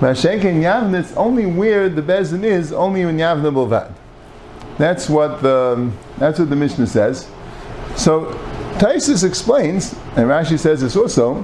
Mashenk 0.00 0.44
and 0.44 0.62
Yavna, 0.62 1.00
it's 1.00 1.12
only 1.16 1.46
where 1.46 1.88
the 1.88 2.02
bezin 2.02 2.44
is, 2.44 2.72
only 2.72 3.02
in 3.02 3.16
Yavna 3.16 3.52
Bovad. 3.52 3.92
That's 4.78 5.08
what 5.08 5.42
the 5.42 5.74
um, 5.76 5.98
that's 6.18 6.38
what 6.38 6.50
the 6.50 6.56
Mishnah 6.56 6.86
says. 6.86 7.28
So 7.96 8.26
Taisus 8.78 9.24
explains, 9.24 9.94
and 10.16 10.28
Rashi 10.28 10.58
says 10.58 10.82
this 10.82 10.96
also, 10.96 11.42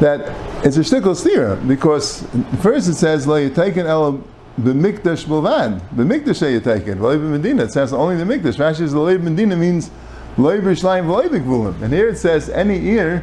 that 0.00 0.20
it's 0.64 0.76
a 0.76 0.80
shtickle 0.80 1.14
stira 1.14 1.66
because 1.66 2.26
first 2.62 2.88
it 2.88 2.94
says 2.94 3.26
la 3.26 3.34
yitaken 3.34 3.84
el 3.84 4.24
b'mikdash 4.60 5.24
b'lvad 5.26 5.80
b'mikdash 5.90 6.60
yitaken 6.60 6.98
v'lei 6.98 7.18
b'medina 7.18 7.64
it 7.64 7.72
says 7.72 7.92
only 7.92 8.16
the 8.16 8.24
mikdash 8.24 8.56
Rashi 8.56 8.76
says 8.76 8.92
the 8.92 9.18
medina 9.18 9.56
means 9.56 9.90
v'lei 10.36 10.60
b'gvulim 10.60 11.82
and 11.82 11.92
here 11.92 12.08
it 12.08 12.16
says 12.16 12.48
any 12.48 12.78
ear 12.90 13.20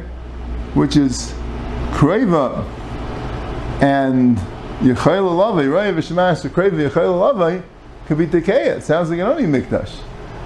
which 0.74 0.96
is 0.96 1.32
kreva 1.96 2.62
and 3.80 4.36
yechayel 4.80 5.30
lavai 5.30 5.72
right 5.72 5.94
v'shemash 5.94 6.46
kreva 6.50 6.90
yechayel 6.90 7.34
lavai 7.34 7.62
could 8.06 8.18
be 8.18 8.26
tekeya 8.26 8.76
it 8.76 8.82
sounds 8.82 9.08
like 9.08 9.18
an 9.18 9.26
only 9.26 9.44
mikdash. 9.44 9.98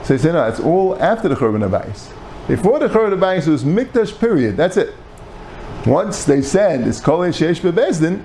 So 0.05 0.15
he 0.15 0.19
said 0.19 0.35
no 0.35 0.47
it's 0.47 0.61
all 0.61 0.97
after 1.03 1.29
the 1.29 1.35
churban 1.35 1.69
abayis. 1.69 2.09
Before 2.47 2.79
the 2.79 2.87
churban 2.87 3.19
abayis 3.19 3.49
was 3.49 3.65
mikdash 3.65 4.17
period. 4.21 4.57
That's 4.57 4.77
it. 4.77 4.95
Once 5.87 6.23
they 6.23 6.41
said 6.41 6.87
it's 6.87 7.01
kol 7.01 7.19
sheyesh 7.19 7.61
bebezdin, 7.61 8.25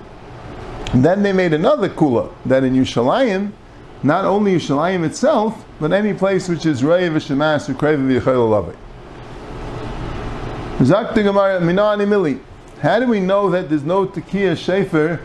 then 0.93 1.23
they 1.23 1.33
made 1.33 1.53
another 1.53 1.89
kula 1.89 2.31
that 2.45 2.63
in 2.63 2.75
Yushalayim, 2.75 3.51
not 4.03 4.25
only 4.25 4.55
Yushalayim 4.55 5.03
itself, 5.03 5.65
but 5.79 5.91
any 5.91 6.13
place 6.13 6.47
which 6.47 6.67
is 6.67 6.83
rei 6.83 7.09
v'shemas 7.09 7.73
v'krev 7.73 8.21
v'yachol 8.21 8.75
Zak 10.85 11.15
Gemara 11.15 11.59
minani 11.59 12.05
mili. 12.05 12.39
How 12.81 12.99
do 12.99 13.07
we 13.07 13.19
know 13.21 13.49
that 13.51 13.69
there's 13.69 13.83
no 13.83 14.05
tekiah 14.05 14.53
shefer 14.53 15.21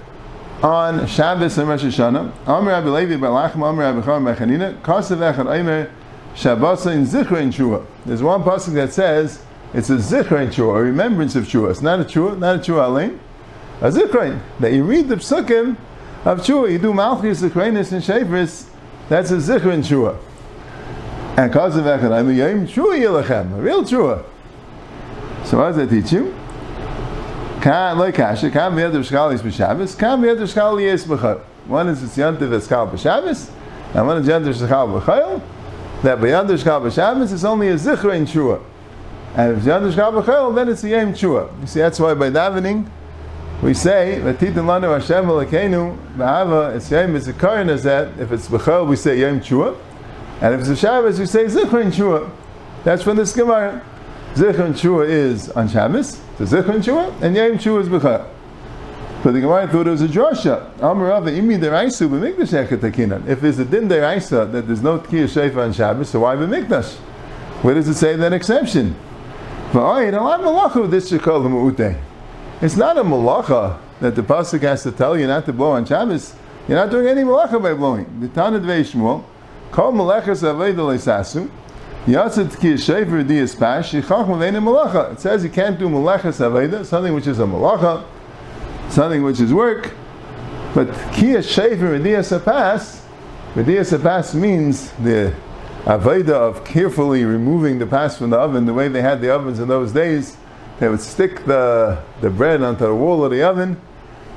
on 0.62 1.06
Shabbos 1.06 1.58
and 1.58 1.68
Rosh 1.68 1.82
Hashanah? 1.82 2.46
Amr 2.46 2.70
Rabbi 2.70 2.88
Levi 2.88 3.16
Bar 3.16 3.52
Amr 3.52 3.82
Rabbi 3.82 4.00
Chama 4.00 4.34
Bechanina, 4.34 4.80
Kasav 4.82 5.18
Echad 5.18 5.46
Eimer, 5.46 5.90
Shabbos 6.34 6.86
in 6.86 7.04
Zichra 7.04 7.40
in 7.40 7.50
Shua. 7.50 7.84
There's 8.06 8.22
one 8.22 8.44
passage 8.44 8.74
that 8.74 8.92
says 8.92 9.42
it's 9.74 9.90
a 9.90 9.96
zichrein 9.96 10.48
chua, 10.48 10.78
a 10.78 10.82
remembrance 10.82 11.36
of 11.36 11.44
chua. 11.44 11.70
It's 11.70 11.82
not 11.82 12.00
a 12.00 12.04
chua, 12.04 12.38
not 12.38 12.56
a 12.56 12.58
chua 12.58 12.86
alain. 12.86 13.20
A 13.80 13.90
zichrein. 13.90 14.40
That 14.58 14.72
you 14.72 14.84
read 14.84 15.08
the 15.08 15.16
psukim 15.16 15.76
of 16.24 16.40
chua, 16.40 16.70
you 16.70 16.78
do 16.78 16.92
malchus, 16.92 17.42
zichreinis, 17.42 17.92
and 17.92 18.02
shafris, 18.02 18.68
that's 19.08 19.30
a 19.30 19.36
zichrein 19.36 19.82
chua. 19.84 20.18
And 21.36 21.52
cause 21.52 21.76
of 21.76 21.84
echad, 21.84 22.36
yom 22.36 22.66
chua 22.66 22.98
yilachem, 22.98 23.58
a 23.58 23.60
real 23.60 23.82
chua. 23.82 24.24
So 25.44 25.58
what 25.58 25.68
does 25.68 25.76
that 25.76 25.90
teach 25.90 26.12
you? 26.12 26.34
Kan 27.60 28.12
kan 28.12 28.34
is 28.34 28.42
b'shabbos, 29.42 29.98
kan 29.98 30.24
is 30.24 31.04
b'chayil. 31.04 31.40
One 31.66 31.88
is 31.88 32.02
it's 32.02 32.16
yantiv 32.16 32.38
eskal 32.38 32.90
b'shabbos, 32.90 33.50
and 33.94 34.06
one 34.06 34.18
is 34.18 34.26
yantiv 34.26 34.54
shkal 34.54 35.00
b'chayil. 35.00 35.42
That 36.02 36.18
b'yad 36.18 36.46
shkal 36.46 36.82
b'shabbos 36.82 37.32
is 37.32 37.44
only 37.44 37.68
a 37.68 37.74
zichrein 37.74 38.26
chua. 38.26 38.62
And 39.34 39.52
if 39.52 39.58
it's 39.58 39.66
Yad 39.66 39.92
Shkal 39.92 40.54
then 40.56 40.68
it's 40.68 40.82
a 40.82 40.88
Yom 40.88 41.12
Chua. 41.12 41.60
You 41.60 41.66
see, 41.68 41.78
that's 41.78 42.00
why 42.00 42.14
by 42.14 42.30
davening, 42.30 42.88
we 43.62 43.74
say, 43.74 44.18
Vatitin 44.20 44.54
Lanu 44.54 44.92
Hashem 44.92 45.24
Elokeinu, 45.24 45.96
Ba'ava, 46.16 46.74
it's 46.74 46.90
Yom 46.90 47.12
Mitzikarin 47.12 47.68
is 47.70 47.84
that, 47.84 48.18
if 48.18 48.32
it's 48.32 48.48
Bechel, 48.48 48.88
we 48.88 48.96
say 48.96 49.20
Yom 49.20 49.40
Chua. 49.40 49.76
And 50.40 50.54
if 50.54 50.68
it's 50.68 50.82
a 50.82 51.02
we 51.02 51.26
say 51.26 51.44
Zichron 51.44 51.92
Chua. 51.92 52.28
That's 52.82 53.04
from 53.04 53.18
the 53.18 53.24
Gemara. 53.24 53.84
Zichron 54.34 54.72
Chua 54.72 55.08
is 55.08 55.48
on 55.50 55.68
Shabbos, 55.68 56.20
so 56.40 56.46
Zichron 56.46 56.82
Chua, 56.82 57.12
and 57.20 57.36
Yom 57.36 57.58
Chua 57.58 57.82
is 57.82 57.88
Bechel. 57.88 58.26
But 59.22 59.32
the 59.32 59.42
Gemara 59.42 59.68
thought 59.68 59.86
it 59.86 59.90
was 59.90 60.00
a 60.00 60.08
drasha. 60.08 60.70
If 63.28 63.40
there's 63.42 63.58
a 63.58 63.66
din 63.66 63.86
deraisa 63.86 64.50
that 64.50 64.66
there's 64.66 64.82
no 64.82 64.98
tkiyah 64.98 65.24
sheifa 65.24 65.66
on 65.66 65.74
Shabbos, 65.74 66.08
so 66.08 66.20
why 66.20 66.36
b'mikdash? 66.36 66.94
Where 67.60 67.74
does 67.74 67.88
it 67.88 67.96
say 67.96 68.16
that 68.16 68.32
exception? 68.32 68.96
It's 69.68 69.74
not 69.74 70.02
a 72.96 73.04
malacha 73.04 73.78
that 74.00 74.16
the 74.16 74.22
pasuk 74.22 74.62
has 74.62 74.82
to 74.84 74.92
tell 74.92 75.18
you 75.18 75.26
not 75.26 75.44
to 75.44 75.52
blow 75.52 75.72
on 75.72 75.84
Shabbos. 75.84 76.34
You're 76.66 76.78
not 76.78 76.90
doing 76.90 77.06
any 77.06 77.20
malacha 77.20 77.62
by 77.62 77.74
blowing. 77.74 78.06
The 78.20 78.28
Tanad 78.28 78.64
Veishmuel, 78.64 79.22
call 79.72 79.92
malachas 79.92 80.42
aveda 80.42 81.36
It 82.06 82.16
says 85.20 85.44
you 85.44 85.50
can't 85.50 85.78
do 85.78 85.88
malachas 85.88 86.40
aveda, 86.40 86.84
something 86.84 87.12
which 87.12 87.26
is 87.26 87.38
a 87.38 87.44
malacha, 87.44 88.04
something 88.88 89.22
which 89.22 89.38
is 89.40 89.52
work. 89.52 89.92
But 90.74 90.88
ki 91.12 91.34
shefer 91.34 92.02
dias 92.02 92.32
pas, 92.42 93.02
dias 93.54 94.02
pas 94.02 94.34
means 94.34 94.90
the 94.92 95.34
Aveda 95.84 96.32
of 96.32 96.64
carefully 96.64 97.24
removing 97.24 97.78
the 97.78 97.86
pass 97.86 98.18
from 98.18 98.30
the 98.30 98.38
oven, 98.38 98.66
the 98.66 98.74
way 98.74 98.88
they 98.88 99.00
had 99.00 99.20
the 99.20 99.30
ovens 99.30 99.58
in 99.60 99.68
those 99.68 99.92
days, 99.92 100.36
they 100.78 100.88
would 100.88 101.00
stick 101.00 101.46
the, 101.46 102.02
the 102.20 102.28
bread 102.28 102.62
onto 102.62 102.86
the 102.86 102.94
wall 102.94 103.24
of 103.24 103.30
the 103.30 103.42
oven, 103.42 103.80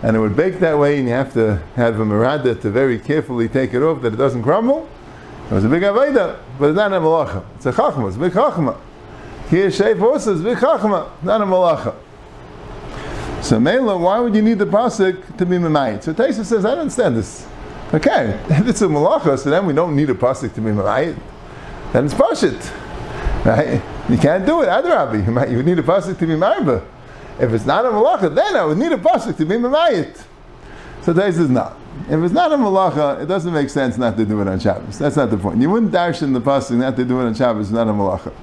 and 0.01 0.15
it 0.15 0.20
would 0.20 0.36
bake 0.38 0.60
that 0.60 0.77
way, 0.77 1.00
and 1.00 1.08
you 1.08 1.13
have 1.13 1.34
to 1.34 1.62
have 1.75 2.00
a 2.00 2.05
marada 2.05 2.60
to 2.62 2.70
very 2.70 2.98
carefully 2.98 3.50
take 3.50 3.74
it 3.74 3.84
off 3.84 4.01
that 4.01 4.13
it 4.13 4.17
doesn't 4.17 4.43
crumble. 4.43 4.88
It 5.50 5.53
was 5.53 5.65
a 5.65 5.70
big 5.70 5.84
Aveda, 5.84 6.39
but 6.60 6.69
it's 6.69 6.75
not 6.75 6.93
a 6.93 6.98
malacha. 6.98 7.43
It's 7.55 7.65
a 7.65 7.72
chachma, 7.72 8.07
it's 8.07 8.17
a 8.17 8.19
big 8.19 8.31
chachma. 8.31 8.79
Here 9.50 9.67
Sheif 9.67 10.01
also 10.01 10.33
is 10.33 10.41
big 10.41 10.57
chachma, 10.57 11.10
not 11.24 11.41
a 11.41 11.45
malacha. 11.45 11.95
So 13.43 13.60
Mela, 13.60 13.98
why 13.98 14.19
would 14.19 14.33
you 14.36 14.41
need 14.41 14.60
the 14.60 14.65
pasuk 14.65 15.38
to 15.38 15.45
be 15.45 15.57
Mamayit? 15.57 16.03
So 16.03 16.13
Taisa 16.13 16.45
says, 16.45 16.65
I 16.65 16.69
don't 16.69 16.79
understand 16.79 17.17
this. 17.17 17.45
Okay, 17.93 18.39
if 18.50 18.67
it's 18.67 18.81
a 18.81 18.86
malacha, 18.86 19.38
so 19.38 19.50
then 19.50 19.65
we 19.65 19.74
don't 19.74 19.95
need 19.95 20.10
a 20.10 20.13
pasuk 20.13 20.53
to 20.53 20.62
be 20.62 20.69
Mamayit. 20.69 21.19
Then 21.91 22.05
it's 22.05 22.13
Pashit. 22.13 22.74
Right? 23.45 23.81
You 24.10 24.17
can't 24.17 24.45
do 24.45 24.62
it, 24.62 24.67
Adrabi. 24.67 25.50
You 25.51 25.62
need 25.62 25.77
a 25.79 25.83
pasuk 25.83 26.17
to 26.19 26.25
be 26.25 26.33
Marba. 26.33 26.86
If 27.39 27.51
it's 27.51 27.65
not 27.65 27.86
a 27.86 27.89
malacha, 27.89 28.33
then 28.33 28.55
I 28.55 28.63
would 28.63 28.77
need 28.77 28.91
a 28.91 28.98
pasuk 28.98 29.36
to 29.38 29.45
be 29.45 29.55
Mamayit. 29.55 30.24
So 31.01 31.13
Taisa 31.13 31.33
says, 31.33 31.50
no. 31.50 31.75
If 32.10 32.22
it's 32.22 32.34
not 32.34 32.52
a 32.52 32.58
malacha, 32.58 33.24
it 33.24 33.28
doesn't 33.28 33.54
make 33.54 33.70
sense 33.70 33.98
not 33.98 34.18
to 34.18 34.26
do 34.26 34.42
it 34.42 34.48
on 34.48 34.60
Shabbos. 34.60 35.00
That's 35.00 35.16
not 35.16 35.30
the 35.30 35.38
point. 35.38 35.62
You 35.62 35.70
wouldn't 35.70 35.92
dash 35.92 36.22
in 36.22 36.34
the 36.34 36.42
pasuk 36.42 36.78
not 36.78 36.96
to 36.98 37.06
do 37.06 37.22
it 37.22 37.26
on 37.26 37.34
Shabbos, 37.34 37.72
not 37.72 37.88
a 37.88 37.92
malacha. 37.92 38.34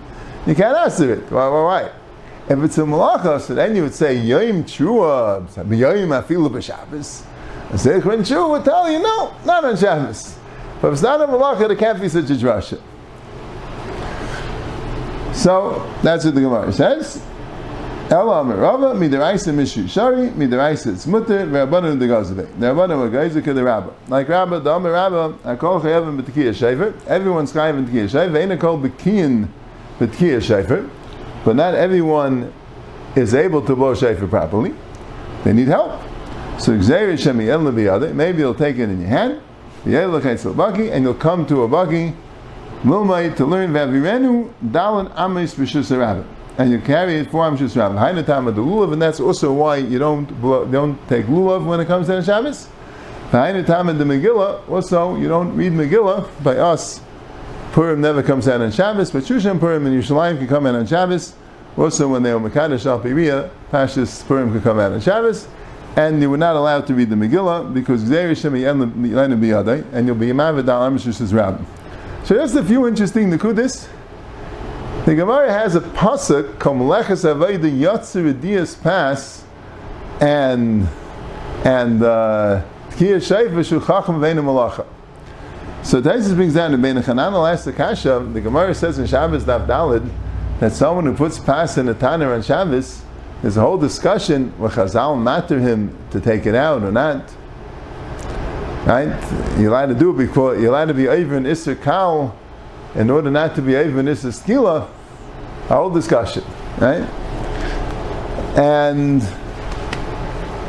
You 0.46 0.54
can't 0.54 0.76
answer 0.76 1.12
it. 1.12 1.30
Why? 1.30 1.48
Why? 1.48 1.62
why? 1.62 1.92
If 2.48 2.58
it's 2.64 2.78
a 2.78 2.82
malacha, 2.82 3.40
so 3.40 3.54
then 3.54 3.76
you 3.76 3.82
would 3.82 3.94
say 3.94 4.16
Yom 4.16 4.64
Chua, 4.64 5.46
Yom 5.56 6.08
Afilu 6.08 6.48
b'Shabbos. 6.48 7.24
And 7.70 7.78
Zechron 7.78 8.20
Chua 8.20 8.50
would 8.50 8.64
tell 8.64 8.90
you 8.90 9.00
no, 9.00 9.34
not 9.44 9.64
on 9.64 9.76
Shabbos. 9.76 10.36
But 10.80 10.88
if 10.88 10.94
it's 10.94 11.02
not 11.02 11.20
a 11.20 11.26
malacha, 11.26 11.68
there 11.68 11.76
can't 11.76 12.00
be 12.00 12.08
such 12.08 12.30
a 12.30 12.34
drasha. 12.34 12.80
So 15.34 15.88
that's 16.02 16.24
what 16.24 16.34
the 16.34 16.40
Gemara 16.40 16.72
says. 16.72 17.22
Ela 18.10 18.42
Rava 18.42 18.92
midiraisa 18.92 19.52
mishu 19.54 19.88
shari 19.88 20.30
midiraisa 20.30 20.88
it's 20.88 21.06
mutter 21.06 21.46
ve'abanu 21.46 21.96
the 21.96 22.06
rabbanim 22.06 22.98
were 22.98 23.08
geizer 23.08 23.40
ke 23.40 23.54
the 23.54 23.62
rabba. 23.62 23.94
Like 24.08 24.28
rabba, 24.28 24.58
the 24.58 24.74
Amar 24.74 24.90
rabba, 24.90 25.38
akol 25.44 25.80
chayavim 25.80 26.20
b'tekiyah 26.20 26.50
shefer. 26.50 27.06
Everyone's 27.06 27.52
chayavim 27.52 27.86
b'tekiyah 27.86 28.10
shefer. 28.10 28.32
Ve'ena 28.32 28.58
kol 28.58 28.80
b'kiyin 28.80 29.46
b'tekiyah 30.00 30.40
shefer. 30.40 30.90
But 31.44 31.54
not 31.54 31.76
everyone 31.76 32.52
is 33.14 33.32
able 33.32 33.64
to 33.64 33.76
blow 33.76 33.94
shefer 33.94 34.28
properly. 34.28 34.74
They 35.44 35.52
need 35.52 35.68
help. 35.68 36.02
So 36.58 36.80
Xavier 36.80 37.14
Shemi 37.14 37.46
El 37.46 37.64
other. 37.88 38.12
Maybe 38.12 38.38
you'll 38.40 38.56
take 38.56 38.78
it 38.78 38.90
in 38.90 39.00
your 39.02 39.08
hand. 39.08 39.40
And 39.84 39.92
you'll 39.92 41.14
come 41.14 41.46
to 41.46 41.62
a 41.62 41.68
buggy. 41.68 42.12
To 42.82 42.88
learn 42.88 43.72
Vavirenu 43.72 44.52
Dalan 44.64 45.12
Amis 45.16 45.54
B'Shus 45.54 45.96
Rabbit 45.96 46.26
and 46.58 46.70
you 46.70 46.80
carry 46.80 47.16
it 47.16 47.30
for 47.30 47.44
Amshus 47.44 47.76
Rabbah. 47.76 47.96
Hainatam 47.96 48.48
of 48.48 48.56
the 48.56 48.62
lulav, 48.62 48.92
and 48.92 49.00
that's 49.00 49.20
also 49.20 49.52
why 49.52 49.76
you 49.76 49.98
don't 49.98 50.26
don't 50.70 50.98
take 51.08 51.26
lulav 51.26 51.64
when 51.64 51.80
it 51.80 51.86
comes 51.86 52.06
to 52.06 52.12
the 52.12 52.22
Shabbos. 52.22 52.68
Hainatam 53.30 53.90
of 53.90 53.98
the 53.98 54.04
Megillah, 54.04 54.68
also 54.68 55.16
you 55.16 55.28
don't 55.28 55.56
read 55.56 55.72
Megillah 55.72 56.28
by 56.42 56.56
us. 56.56 57.00
Purim 57.72 58.00
never 58.00 58.22
comes 58.22 58.48
out 58.48 58.60
on 58.60 58.72
Shabbos, 58.72 59.12
but 59.12 59.22
Shushan 59.22 59.60
Purim 59.60 59.86
and 59.86 59.94
Yerushalayim 59.94 60.38
can 60.38 60.48
come 60.48 60.66
out 60.66 60.74
on 60.74 60.86
Shabbos. 60.86 61.34
Also, 61.76 62.08
when 62.08 62.24
they 62.24 62.32
are 62.32 62.40
Mekadosh 62.40 62.84
Al 62.84 63.00
Piriya, 63.00 63.48
Pashas 63.70 64.26
Purim 64.26 64.50
can 64.50 64.60
come 64.60 64.80
out 64.80 64.90
on 64.92 65.00
Shabbos. 65.00 65.46
And 65.96 66.20
you 66.20 66.30
were 66.30 66.36
not 66.36 66.56
allowed 66.56 66.86
to 66.88 66.94
read 66.94 67.10
the 67.10 67.16
Megillah 67.16 67.72
because 67.72 68.02
and 68.02 68.10
you'll 70.06 70.16
be 70.16 70.26
Yamavid 70.26 70.68
Al 70.68 70.90
Amshus 70.90 71.32
Rabbah. 71.32 71.64
So 72.24 72.34
that's 72.34 72.54
a 72.54 72.64
few 72.64 72.86
interesting 72.88 73.30
Nikudis. 73.30 73.88
The 75.10 75.16
Gemara 75.16 75.52
has 75.52 75.74
a 75.74 75.80
pasuk, 75.80 76.58
"Kamleches 76.58 77.24
Avayda 77.24 77.68
Yatzir 77.68 78.80
Pass," 78.80 79.42
and 80.20 80.86
and 81.64 82.00
uh. 82.00 82.62
So 82.92 83.04
Taisus 86.00 86.36
brings 86.36 86.54
down 86.54 86.70
to 86.70 86.78
Bein 86.78 86.94
Chanan 86.98 87.52
asked 87.52 87.64
the 87.64 87.72
Kasha. 87.72 88.24
The 88.32 88.40
Gemara 88.40 88.72
says 88.72 89.00
in 89.00 89.06
Shabbos 89.08 89.42
Daf 89.42 89.66
Dalid 89.66 90.08
that 90.60 90.70
someone 90.70 91.06
who 91.06 91.14
puts 91.14 91.40
pass 91.40 91.76
in 91.76 91.88
a 91.88 91.94
tanner 91.94 92.32
on 92.32 92.42
Shabbos, 92.42 93.02
there's 93.42 93.56
a 93.56 93.62
whole 93.62 93.78
discussion 93.78 94.52
where 94.58 94.70
Chazal 94.70 95.20
matter 95.20 95.58
him 95.58 95.98
to 96.12 96.20
take 96.20 96.46
it 96.46 96.54
out 96.54 96.84
or 96.84 96.92
not. 96.92 97.28
Right? 98.86 99.08
You're 99.58 99.70
allowed 99.70 99.86
to 99.86 99.96
do 99.96 100.10
it 100.10 100.18
because 100.18 100.60
you're 100.60 100.70
allowed 100.70 100.86
to 100.86 100.94
be 100.94 101.08
over 101.08 101.36
in 101.36 101.42
Isser 101.42 101.82
Kal 101.82 102.36
in 102.94 103.10
order 103.10 103.30
not 103.30 103.56
to 103.56 103.62
be 103.62 103.74
even 103.74 104.04
this 104.04 104.24
is 104.24 104.40
skila, 104.40 104.88
a 105.70 105.74
whole 105.74 105.90
discussion, 105.90 106.44
right? 106.78 107.08
And 108.58 109.22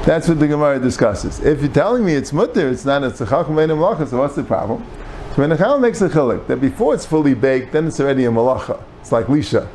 that's 0.06 0.28
what 0.28 0.40
the 0.40 0.48
Gemara 0.48 0.80
discusses. 0.80 1.40
If 1.40 1.62
you're 1.62 1.72
telling 1.72 2.06
me 2.06 2.14
it's 2.14 2.32
mutter, 2.32 2.70
it's 2.70 2.86
not 2.86 3.04
a 3.04 3.08
tzachach 3.08 3.48
malacha, 3.48 4.08
so 4.08 4.20
what's 4.20 4.36
the 4.36 4.44
problem? 4.44 4.86
So 5.32 5.38
when 5.38 5.50
the 5.50 5.58
Chal 5.58 5.80
makes 5.80 6.02
a 6.02 6.10
chilik, 6.10 6.46
that 6.48 6.62
before 6.62 6.94
it's 6.94 7.06
fully 7.06 7.34
baked, 7.34 7.72
then 7.72 7.88
it's 7.88 8.00
already 8.00 8.26
a 8.26 8.30
malacha. 8.30 8.82
It's 9.00 9.12
like 9.12 9.26
lisha. 9.26 9.68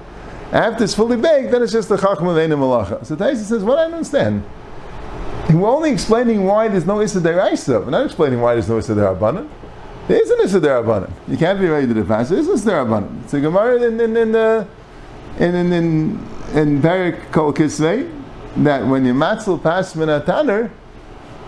After 0.53 0.85
it's 0.85 0.95
fully 0.95 1.17
baked, 1.17 1.51
then 1.51 1.63
it's 1.63 1.73
just 1.73 1.91
a 1.91 1.97
chachma 1.97 2.49
malacha. 2.49 3.05
So 3.05 3.17
Taisa 3.17 3.39
says, 3.39 3.65
what 3.65 3.77
well, 3.77 3.79
I 3.79 3.85
don't 3.85 3.95
understand. 3.95 4.45
We're 5.53 5.69
only 5.69 5.91
explaining 5.91 6.45
why 6.45 6.69
there's 6.69 6.87
no 6.87 7.01
Issa 7.01 7.21
Deraisa. 7.21 7.85
We're 7.85 7.91
not 7.91 8.07
explaining 8.07 8.41
why 8.41 8.55
there's 8.55 8.69
no 8.69 8.79
Issa 8.79 8.95
Derabanan. 8.95 9.49
There 10.07 10.21
is 10.21 10.31
an 10.31 10.41
Issa 10.41 10.61
Derabanan. 10.61 11.11
You 11.27 11.37
can't 11.37 11.59
be 11.59 11.67
ready 11.67 11.87
to 11.89 11.95
the 11.95 12.05
fast. 12.05 12.31
There 12.31 12.39
is 12.39 12.47
an 12.47 12.55
Issa 12.55 12.71
Derabanan. 12.71 13.25
It's 13.25 13.35
a 13.35 13.41
Gemara 13.41 13.83
in 13.83 14.01
in 14.01 14.17
in 14.17 14.37
uh, 14.37 14.67
in 15.39 15.55
in 15.55 15.73
in, 15.73 16.29
in 16.55 16.83
Perik 16.83 17.31
Kol 17.33 17.53
Kisvei 17.53 18.13
that 18.59 18.87
when 18.87 19.05
you 19.05 19.13
matzil 19.13 19.63
pas 19.63 19.95
minataner, 19.95 20.71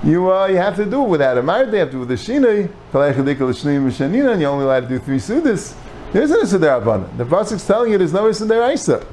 you 0.04 0.30
uh, 0.30 0.46
you 0.46 0.56
have 0.56 0.76
to 0.76 0.84
do 0.84 1.04
it 1.04 1.08
without 1.08 1.38
a 1.38 1.42
married. 1.42 1.70
They 1.70 1.78
have 1.78 1.88
to 1.88 1.92
do 1.92 1.98
with 2.00 2.08
the 2.08 2.14
shinoi. 2.14 2.70
And 4.00 4.40
you're 4.40 4.50
only 4.50 4.64
allowed 4.64 4.80
to 4.80 4.88
do 4.88 4.98
three 4.98 5.18
sudas. 5.18 5.74
There 6.12 6.22
is 6.22 6.30
an 6.30 6.40
Issa 6.40 6.58
Derabanan. 6.58 7.16
The 7.18 7.24
pasuk's 7.24 7.66
telling 7.66 7.92
you 7.92 7.98
there's 7.98 8.12
no 8.12 8.28
Issa 8.28 8.46
Deraisa. 8.46 9.06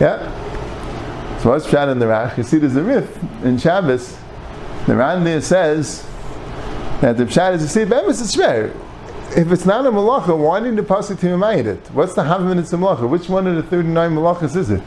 Yeah. 0.00 1.38
So 1.38 1.50
what's 1.50 1.66
Pshat 1.66 1.90
in 1.90 1.98
the 1.98 2.06
Rach? 2.06 2.36
You 2.36 2.42
see, 2.42 2.58
there's 2.58 2.76
a 2.76 2.82
riff 2.82 3.16
in 3.44 3.58
Shabbos. 3.58 4.16
The 4.86 4.96
Ran 4.96 5.24
there 5.24 5.40
says 5.40 6.08
that 7.00 7.16
the 7.16 7.24
pshat 7.24 7.54
is 7.54 7.62
to 7.62 7.68
see 7.68 7.84
bemis 7.84 8.20
it's 8.20 8.34
shver. 8.34 8.74
If 9.36 9.52
it's 9.52 9.66
not 9.66 9.84
a 9.86 9.90
malacha, 9.90 10.36
why 10.36 10.60
didn't 10.60 10.76
the 10.76 10.82
pasuk 10.82 11.22
remind 11.22 11.66
it? 11.66 11.78
What's 11.92 12.14
the 12.14 12.24
half 12.24 12.40
minutes 12.40 12.72
of 12.72 12.80
malacha? 12.80 13.08
Which 13.08 13.28
one 13.28 13.46
of 13.46 13.56
the 13.56 13.62
thirty-nine 13.62 14.12
malachas 14.12 14.56
is 14.56 14.70
it? 14.70 14.82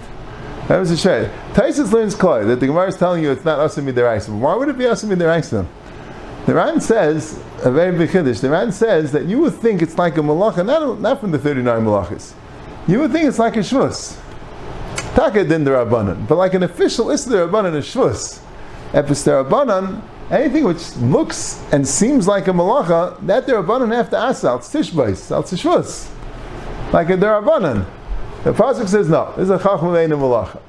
That 0.67 0.79
was 0.79 0.91
a 0.91 0.95
shver. 0.95 1.31
Taisus 1.53 1.91
learns 1.91 2.15
clear 2.15 2.45
that 2.45 2.59
the 2.59 2.67
Gemara 2.67 2.87
is 2.87 2.97
telling 2.97 3.23
you 3.23 3.31
it's 3.31 3.45
not 3.45 3.59
asim 3.59 3.91
midiraisa. 3.91 4.37
Why 4.37 4.55
would 4.55 4.69
it 4.69 4.77
be 4.77 4.85
asim 4.85 5.15
midiraisa? 5.15 5.67
The 6.47 6.55
Ran 6.55 6.81
says 6.81 7.39
a 7.63 7.69
very 7.69 7.95
big 7.95 8.09
chiddush. 8.09 8.41
The 8.41 8.49
Ran 8.49 8.71
says 8.71 9.11
that 9.11 9.25
you 9.25 9.39
would 9.41 9.53
think 9.53 9.81
it's 9.83 9.97
like 9.97 10.17
a 10.17 10.21
malacha, 10.21 10.65
not, 10.65 10.99
not 10.99 11.19
from 11.19 11.31
the 11.31 11.39
thirty-nine 11.39 11.83
malachas. 11.83 12.33
You 12.87 12.99
would 13.01 13.11
think 13.11 13.27
it's 13.27 13.37
like 13.37 13.57
a 13.57 13.59
shvus. 13.59 14.19
Taka 15.13 15.43
din 15.43 15.63
derabanan, 15.65 16.27
but 16.27 16.35
like 16.35 16.55
an 16.55 16.63
official 16.63 17.07
isra 17.07 17.47
derabanan 17.47 17.75
is 17.75 17.85
shvus. 17.85 18.41
Episterabanan 18.91 20.01
anything 20.31 20.63
which 20.63 20.95
looks 20.97 21.63
and 21.71 21.87
seems 21.87 22.27
like 22.27 22.47
a 22.47 22.51
malacha, 22.51 23.25
that 23.27 23.45
derabanan 23.45 23.93
have 23.93 24.09
to 24.09 24.17
ask 24.17 24.43
out 24.43 24.61
tishbais, 24.61 25.31
al 25.31 25.43
tishvus, 25.43 26.09
like 26.93 27.09
a 27.09 27.17
derabanan. 27.17 27.85
The 28.43 28.53
pasuk 28.53 28.87
says 28.87 29.07
no. 29.09 29.33
This 29.37 29.43
is 29.43 29.49
a 29.51 29.59
chachma 29.59 30.03
and 30.03 30.13
a 30.13 30.15
malacha. 30.15 30.59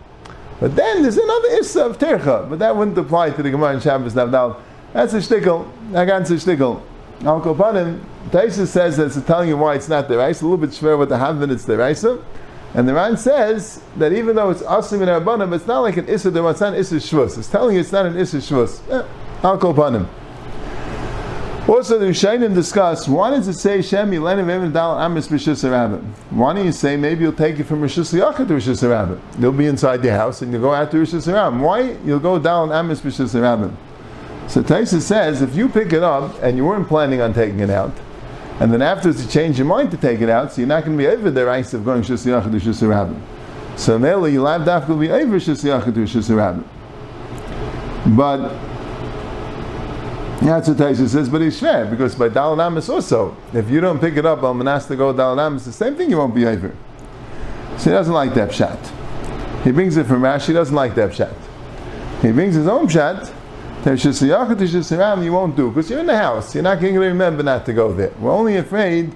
But 0.60 0.76
then 0.76 1.02
there's 1.02 1.16
another 1.16 1.48
issa 1.48 1.86
of 1.86 1.98
tercha, 1.98 2.48
but 2.48 2.58
that 2.58 2.76
wouldn't 2.76 2.98
apply 2.98 3.30
to 3.30 3.42
the 3.42 3.50
Gemara 3.50 3.74
in 3.74 3.80
Shabbos 3.80 4.14
Navdal. 4.14 4.60
That's 4.92 5.14
a 5.14 5.18
shtickle. 5.18 5.70
That's 5.90 6.30
a 6.30 6.34
shtickle. 6.34 6.82
Al 7.24 7.40
Kopanim, 7.40 8.04
Taisa 8.30 8.66
says 8.66 8.96
that 8.96 9.06
it's 9.06 9.26
telling 9.26 9.48
you 9.48 9.56
why 9.56 9.74
it's 9.74 9.88
not 9.88 10.08
the 10.08 10.18
rice. 10.18 10.40
A 10.40 10.44
little 10.44 10.58
bit 10.58 10.70
shver 10.70 10.98
with 10.98 11.08
the 11.08 11.16
havin 11.16 11.50
it's 11.50 11.64
the 11.64 11.76
rice. 11.76 12.04
And 12.74 12.88
the 12.88 12.94
Ran 12.94 13.16
says 13.16 13.82
that 13.96 14.12
even 14.12 14.36
though 14.36 14.50
it's 14.50 14.62
asim 14.62 15.02
in 15.02 15.08
Rabbanim, 15.08 15.54
it's 15.54 15.66
not 15.66 15.80
like 15.80 15.96
an 15.96 16.08
issa 16.08 16.30
the 16.30 16.46
it's 16.46 16.60
not 16.60 16.74
an 16.74 16.80
issa 16.80 16.96
shvus. 16.96 17.38
It's 17.38 17.48
telling 17.48 17.74
you 17.74 17.80
it's 17.80 17.92
not 17.92 18.06
an 18.06 18.16
issa 18.16 18.38
shvus. 18.38 18.80
Eh, 18.90 19.06
Him. 19.42 20.08
Also, 21.68 21.96
the 21.96 22.06
Rishayim 22.06 22.54
discuss 22.54 23.06
why 23.06 23.30
does 23.30 23.46
it 23.46 23.54
say 23.54 23.82
Shem 23.82 24.10
Yilenim 24.10 24.48
Evan 24.48 24.72
Dal 24.72 24.98
Amis 24.98 25.28
Rishus 25.28 25.68
Rabbit? 25.68 26.00
Why 26.30 26.54
don't 26.54 26.66
you 26.66 26.72
say 26.72 26.96
maybe 26.96 27.22
you'll 27.22 27.32
take 27.32 27.58
it 27.60 27.64
from 27.64 27.82
Rishus 27.82 28.12
Yachid 28.12 28.48
to 28.48 28.54
Rishus 28.54 28.88
Rabbit? 28.88 29.20
You'll 29.38 29.52
be 29.52 29.66
inside 29.66 30.02
the 30.02 30.12
house 30.12 30.42
and 30.42 30.52
you'll 30.52 30.60
go 30.60 30.74
out 30.74 30.90
to 30.90 30.96
Rishus 30.96 31.32
Rabbit. 31.32 31.60
Why 31.60 31.96
you'll 32.04 32.18
go 32.18 32.38
down 32.40 32.72
Amis 32.72 33.00
Rishus 33.00 33.40
Rabbit? 33.40 33.70
So 34.48 34.62
Taisa 34.62 35.00
says 35.00 35.40
if 35.40 35.54
you 35.54 35.68
pick 35.68 35.92
it 35.92 36.02
up 36.02 36.36
and 36.42 36.56
you 36.56 36.64
weren't 36.64 36.88
planning 36.88 37.20
on 37.20 37.32
taking 37.32 37.60
it 37.60 37.70
out, 37.70 37.92
and 38.58 38.72
then 38.72 38.82
afterwards 38.82 39.24
you 39.24 39.30
change 39.30 39.56
your 39.56 39.66
mind 39.66 39.92
to 39.92 39.96
take 39.96 40.20
it 40.20 40.28
out, 40.28 40.52
so 40.52 40.60
you're 40.60 40.68
not 40.68 40.84
going 40.84 40.96
to 40.96 41.02
be 41.02 41.08
over 41.08 41.30
the 41.30 41.44
rice 41.46 41.74
of 41.74 41.84
going 41.84 42.02
Rishus 42.02 42.26
Yachid 42.26 42.50
to 42.50 42.70
Rishus 42.70 42.88
Rabbit. 42.88 43.16
So 43.76 44.00
Mele, 44.00 44.28
you'll 44.28 44.46
have 44.46 44.86
to 44.88 44.96
be 44.96 45.10
over 45.10 45.36
Rishus 45.36 45.64
Yachid 45.64 46.26
to 46.26 46.34
Rabbit. 46.34 46.64
But 48.16 48.71
that's 50.46 50.68
what 50.68 50.76
Taisha 50.76 51.08
says, 51.08 51.28
but 51.28 51.40
he's 51.40 51.58
fair 51.60 51.86
because 51.86 52.14
by 52.14 52.28
Dalanamis 52.28 52.88
also, 52.88 53.36
if 53.52 53.70
you 53.70 53.80
don't 53.80 54.00
pick 54.00 54.16
it 54.16 54.26
up, 54.26 54.42
Al 54.42 54.54
Manas 54.54 54.86
to 54.86 54.96
go 54.96 55.12
Dalanamis, 55.12 55.64
the 55.64 55.72
same 55.72 55.94
thing 55.94 56.10
you 56.10 56.18
won't 56.18 56.34
be 56.34 56.46
over. 56.46 56.74
So 57.78 57.84
he 57.84 57.90
doesn't 57.90 58.12
like 58.12 58.34
that 58.34 58.50
pshat. 58.50 59.62
He 59.64 59.70
brings 59.70 59.96
it 59.96 60.06
from 60.06 60.22
Rashi, 60.22 60.48
he 60.48 60.52
doesn't 60.52 60.74
like 60.74 60.94
that 60.96 61.10
pshat. 61.10 61.34
He 62.22 62.32
brings 62.32 62.54
his 62.54 62.66
own 62.66 62.86
pshat, 62.86 63.32
you 63.84 65.32
won't 65.32 65.56
do 65.56 65.68
because 65.68 65.90
you're 65.90 65.98
in 65.98 66.06
the 66.06 66.16
house. 66.16 66.54
You're 66.54 66.62
not 66.62 66.80
going 66.80 66.94
to 66.94 67.00
remember 67.00 67.42
not 67.42 67.66
to 67.66 67.72
go 67.72 67.92
there. 67.92 68.12
We're 68.20 68.30
only 68.30 68.56
afraid 68.56 69.12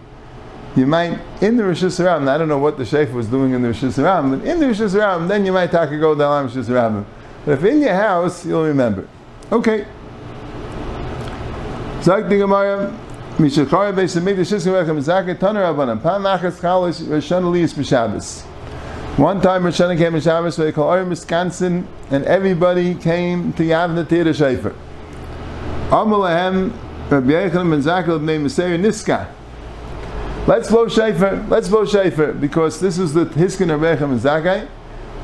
you 0.75 0.87
might 0.87 1.21
in 1.41 1.57
the 1.57 1.65
Rosh 1.65 1.85
Hashanah. 1.85 2.27
I 2.27 2.37
don't 2.37 2.49
know 2.49 2.59
what 2.59 2.77
the 2.77 2.85
sheikh 2.85 3.13
was 3.13 3.29
doing 3.29 3.53
in 3.53 3.63
the 3.63 3.69
Rosh 3.69 3.85
Hashanah, 3.85 4.39
but 4.39 4.47
in 4.47 4.59
the 4.59 4.67
Rosh 4.67 4.81
Hashanah, 4.81 5.29
then 5.29 5.47
you 5.47 5.53
might 5.53 5.71
talk 5.71 5.91
go 5.91 6.17
down 6.17 6.47
Rosh 6.47 6.57
Hashanah. 6.57 7.05
But 7.45 7.53
if 7.53 7.65
in 7.65 7.81
your 7.81 7.95
house, 7.95 8.45
you'll 8.45 8.65
remember. 8.65 9.07
Okay. 9.53 9.87
Zag 12.07 12.29
the 12.29 12.39
Gemara, 12.39 12.97
Mishachar 13.37 13.93
Beis 13.93 14.17
Hamikdash 14.17 14.47
Shishkin 14.47 14.71
Rechem 14.71 15.03
Zakir 15.03 15.37
Taner 15.37 15.75
Rabbanan 15.75 16.01
Pan 16.01 16.21
Nachas 16.21 16.61
Chalish 16.61 17.03
Rishon 17.03 17.43
Eliyas 17.43 17.75
B'Shabbos. 17.75 18.43
One 19.19 19.41
time 19.41 19.65
Rishon 19.65 19.99
came 19.99 20.13
to 20.13 20.21
Shabbos, 20.21 20.55
they 20.55 20.71
call 20.71 20.89
Orim 20.89 21.09
Wisconsin, 21.09 21.89
and 22.13 22.25
everybody 22.27 22.95
came 22.95 23.53
to 23.55 23.65
Yavna 23.65 24.09
Tira 24.09 24.31
Shefer. 24.31 24.73
Amalahem 25.89 26.73
Rabbi 27.11 27.33
Yechanan 27.33 27.71
Ben 27.71 27.83
Zakir 27.83 28.21
B'nei 28.21 28.41
Meseir 28.41 28.79
Niska. 28.79 29.27
Let's 30.47 30.71
blow 30.71 30.87
Shefer, 30.87 31.51
let's 31.51 31.69
blow 31.69 31.85
Shefer, 31.85 32.41
because 32.41 32.79
this 32.79 32.99
is 33.01 33.15
the 33.15 33.27
Hiskin 33.27 33.75
of 33.75 33.81
Rechem 33.81 34.13
and 34.13 34.21
Zakai, 34.21 34.69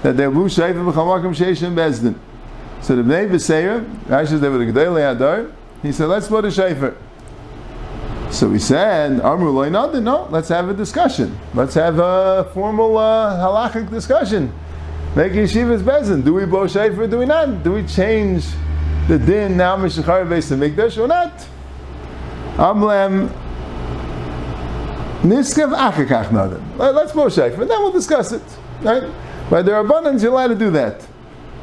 that 0.03 0.17
they 0.17 0.27
blew 0.27 0.47
Shefer 0.47 0.93
B'chamakim 0.93 1.33
Sheish 1.33 1.65
and 1.65 1.79
Bezdin. 1.79 2.17
So 2.81 2.97
the 2.97 3.03
Bnei 3.03 3.31
Beseir, 3.31 3.85
Rashi 4.07 4.41
they 4.41 4.49
were 4.49 4.59
the 4.59 4.65
Gedei 4.65 5.13
Adar, 5.13 5.47
he 5.83 5.93
said, 5.93 6.07
let's 6.07 6.29
blow 6.29 6.41
the 6.41 6.49
Shefer. 6.49 6.97
So 8.33 8.49
we 8.49 8.59
said, 8.59 9.21
Amru 9.21 9.51
Loi 9.51 9.69
Nadin, 9.69 10.05
no, 10.05 10.27
let's 10.31 10.49
have 10.49 10.71
a 10.71 10.75
discussion. 10.75 11.39
Let's 11.53 11.75
have 11.75 11.99
a 11.99 12.51
formal 12.55 12.97
uh, 12.97 13.37
halachic 13.37 13.91
discussion. 13.91 14.53
Make 15.15 15.33
yeshivas 15.33 15.83
bezin. 15.83 16.25
Do 16.25 16.33
we 16.33 16.47
blow 16.47 16.65
shayfer? 16.65 17.11
Do 17.11 17.19
we 17.19 17.27
not? 17.27 17.63
Do 17.63 17.73
we 17.73 17.87
change 17.87 18.47
the 19.07 19.19
din 19.19 19.59
now 19.59 19.77
mishachar 19.77 20.27
beis 20.27 20.51
mikdash 20.57 20.97
or 20.97 21.07
not? 21.07 21.47
Amlem 22.57 23.29
niskav 25.21 25.77
achakach 25.77 26.29
nadin. 26.29 26.63
Let's 26.79 27.13
blow 27.13 27.27
and 27.27 27.71
then 27.71 27.83
we'll 27.83 27.93
discuss 27.93 28.33
it. 28.33 28.43
Right? 28.81 29.03
By 29.51 29.61
the 29.61 29.73
rabbanans, 29.73 30.23
you're 30.23 30.33
allowed 30.33 30.49
to 30.49 30.55
do 30.55 30.71
that. 30.71 31.07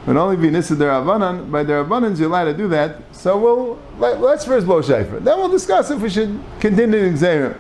But 0.10 0.18
only 0.18 0.38
be 0.38 0.50
nisa 0.50 0.76
derabanan. 0.76 1.52
By 1.52 1.62
the 1.62 1.74
rabbanans, 1.74 2.18
you're 2.18 2.30
allowed 2.30 2.46
to 2.46 2.54
do 2.56 2.68
that. 2.70 2.98
So 3.12 3.38
we'll 3.38 3.80
let, 4.00 4.18
us 4.18 4.44
first 4.44 4.66
blow 4.66 4.82
shayfer. 4.82 5.24
Then 5.24 5.38
we'll 5.38 5.50
discuss 5.50 5.92
if 5.92 6.02
we 6.02 6.10
should 6.10 6.42
continue 6.60 7.04
in 7.04 7.14
Xerim. 7.14 7.56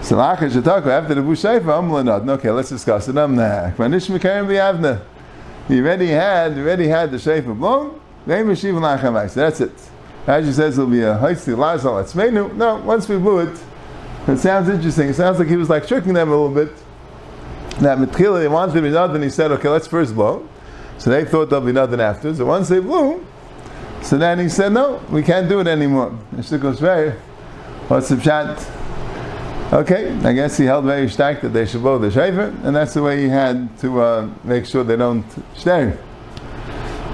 So 0.00 0.18
after 0.18 0.48
the 0.48 1.20
bush 1.20 1.44
shayfer, 1.44 1.68
um, 1.68 1.92
I'm 1.92 2.06
not. 2.06 2.26
Okay, 2.26 2.48
let's 2.50 2.70
discuss 2.70 3.06
it. 3.06 3.18
Um, 3.18 3.32
I'm 3.32 3.36
not. 3.36 3.76
Manish 3.76 4.08
mekarim 4.08 4.46
b'yavna. 4.46 5.02
You 5.68 5.84
already 5.84 6.06
had, 6.06 6.56
already 6.56 6.88
had 6.88 7.10
the 7.10 7.18
shayfer 7.18 7.54
blown. 7.54 8.00
That's 8.24 9.60
it. 9.60 9.72
As 10.26 10.56
says, 10.56 10.78
it'll 10.78 10.90
be 10.90 11.02
a 11.02 11.18
heisty 11.18 11.54
lazal 11.54 12.02
etzmeinu. 12.02 12.54
No, 12.54 12.76
once 12.76 13.06
we 13.10 13.18
blew 13.18 13.40
it, 13.40 13.60
it 14.26 14.38
sounds 14.38 14.70
interesting. 14.70 15.10
It 15.10 15.14
sounds 15.16 15.38
like 15.38 15.48
he 15.48 15.56
was 15.56 15.68
like 15.68 15.86
tricking 15.86 16.14
them 16.14 16.30
a 16.30 16.34
little 16.34 16.48
bit. 16.48 16.74
That 17.80 17.98
Mitchila, 17.98 18.50
wanted 18.50 18.72
to 18.72 18.80
be 18.80 18.88
nothing. 18.88 19.20
He 19.20 19.28
said, 19.28 19.52
okay, 19.52 19.68
let's 19.68 19.86
first 19.86 20.14
blow. 20.14 20.48
So 21.02 21.10
they 21.10 21.24
thought 21.24 21.50
there'll 21.50 21.66
be 21.66 21.72
nothing 21.72 22.00
after. 22.00 22.32
So 22.32 22.46
once 22.46 22.68
they 22.68 22.78
blew, 22.78 23.26
so 24.02 24.16
then 24.16 24.38
he 24.38 24.48
said, 24.48 24.72
no, 24.72 25.02
we 25.10 25.24
can't 25.24 25.48
do 25.48 25.58
it 25.58 25.66
anymore. 25.66 26.16
And 26.30 26.44
she 26.46 26.56
goes 26.58 26.78
very, 26.78 27.10
what's 27.88 28.08
the 28.08 28.18
chat? 28.18 28.64
Okay, 29.72 30.16
I 30.22 30.32
guess 30.32 30.56
he 30.56 30.64
held 30.64 30.84
very 30.84 31.10
stark 31.10 31.40
that 31.40 31.48
they 31.48 31.66
should 31.66 31.80
blow 31.80 31.98
the 31.98 32.08
shafer, 32.08 32.54
and 32.62 32.76
that's 32.76 32.94
the 32.94 33.02
way 33.02 33.20
he 33.20 33.28
had 33.28 33.76
to 33.80 34.00
uh, 34.00 34.30
make 34.44 34.64
sure 34.64 34.84
they 34.84 34.94
don't 34.94 35.24
stay. 35.56 35.92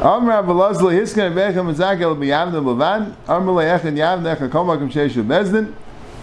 Amr 0.03 0.33
Abelazli 0.33 1.01
Hiskan 1.01 1.33
Bechem 1.33 1.75
Zakel 1.75 2.15
B'Yavna 2.15 2.63
Levan 2.63 3.17
Amr 3.27 3.53
Le'echad 3.53 3.97
Yavna 3.97 4.37
Echa 4.37 4.51
Komakim 4.51 4.93
Sheishu 4.93 5.27
Bezdin 5.27 5.73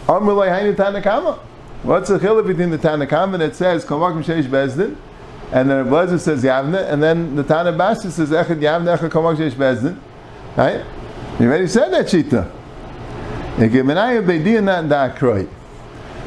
Amr 0.07 0.33
Le'hainu 0.33 0.75
Tanakama 0.75 1.39
What's 1.81 2.09
the 2.09 2.19
chiluk 2.19 2.45
between 2.45 2.69
the 2.69 2.77
Tanakama 2.77 3.39
that 3.39 3.55
says 3.55 3.83
Komakim 3.83 4.23
Sheish 4.23 4.43
Bezdin 4.43 4.95
and 5.51 5.69
then 5.69 5.87
Blazer 5.87 6.17
says 6.19 6.43
Yavna, 6.43 6.91
and 6.91 7.01
then 7.01 7.35
the 7.35 7.43
Tana 7.43 7.71
Basta 7.71 8.11
says 8.11 8.31
Echad 8.31 8.59
Yavna 8.59 8.97
Echad 8.97 9.09
Komak 9.09 9.37
Sheish 9.37 9.51
Bezdin. 9.51 9.97
Right? 10.57 10.83
You 11.39 11.47
already 11.47 11.67
said 11.67 11.89
that 11.89 12.05
Shita. 12.05 12.51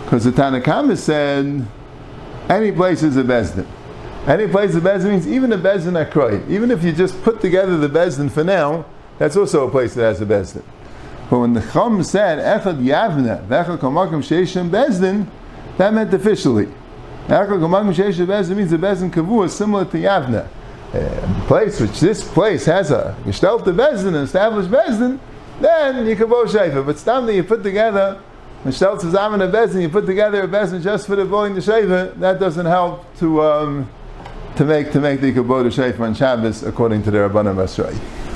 Because 0.05 0.25
the 0.25 0.31
Tanakama 0.31 0.97
said 0.97 1.67
any 2.49 2.73
place 2.73 3.03
is 3.03 3.17
a 3.17 3.23
Bezdin. 3.23 3.67
Any 4.27 4.49
place 4.49 4.75
a 4.75 4.81
Bezdin 4.81 5.11
means 5.11 5.27
even 5.27 5.53
a 5.53 5.59
Bezdin 5.59 6.07
Akroy. 6.07 6.49
Even 6.49 6.71
if 6.71 6.83
you 6.83 6.93
just 6.93 7.21
put 7.23 7.41
together 7.41 7.77
the 7.77 7.89
Bezdin 7.89 8.31
for 8.31 8.45
now, 8.45 8.87
that's 9.19 9.37
also 9.37 9.67
a 9.67 9.71
place 9.71 9.95
that 9.95 10.03
has 10.05 10.21
a 10.21 10.27
Bezdin. 10.27 10.63
But 11.29 11.41
when 11.41 11.53
the 11.53 11.61
Chum 11.73 12.03
said 12.03 12.39
Echad 12.39 12.83
Yavna, 12.83 13.47
Echad 13.49 13.79
Komakim 13.79 14.23
Sheishim 14.23 14.71
Bezdin, 14.71 15.27
that 15.77 15.93
meant 15.93 16.15
officially. 16.15 16.69
Means 17.29 18.71
the 18.71 18.79
Bezin 18.79 19.11
Kavu 19.11 19.45
is 19.45 19.55
similar 19.55 19.85
to 19.85 19.99
Yavna. 19.99 20.49
Uh, 20.95 21.45
place 21.47 21.79
which 21.79 22.01
this 22.01 22.27
place 22.27 22.65
has 22.65 22.91
a 22.91 23.15
Gestalt 23.27 23.67
the 23.67 23.73
Bezin, 23.73 24.09
an 24.09 24.15
established 24.15 24.71
Bezin, 24.71 25.21
then 25.61 26.07
you 26.07 26.17
can 26.17 26.31
bow 26.31 26.47
Shaifa. 26.47 26.87
But 26.87 26.97
stam 26.97 27.27
that 27.27 27.35
you 27.35 27.45
put 27.45 27.63
together, 27.63 28.19
Gestalt 28.65 29.05
I'm 29.05 29.39
a 29.39 29.47
Bezin, 29.47 29.83
you 29.83 29.91
put 29.91 30.07
together 30.07 30.45
a 30.45 30.49
Bezin 30.49 30.83
just 30.83 31.07
for 31.07 31.17
the 31.17 31.27
blowing 31.27 31.55
the 31.55 31.61
Shaifa, 31.61 32.19
that 32.21 32.41
doesn't 32.41 32.65
help 32.65 33.05
to 33.19 33.43
um, 33.43 33.91
to 34.57 34.65
make 34.65 34.91
to 34.93 35.01
make 35.01 35.21
the 35.21 35.31
Kabod 35.31 35.67
Shaifa 35.67 36.01
on 36.01 36.15
Shabbos 36.15 36.63
according 36.63 37.03
to 37.03 37.11
the 37.11 37.19
Rabbanah 37.19 37.55
Masrai. 37.55 38.28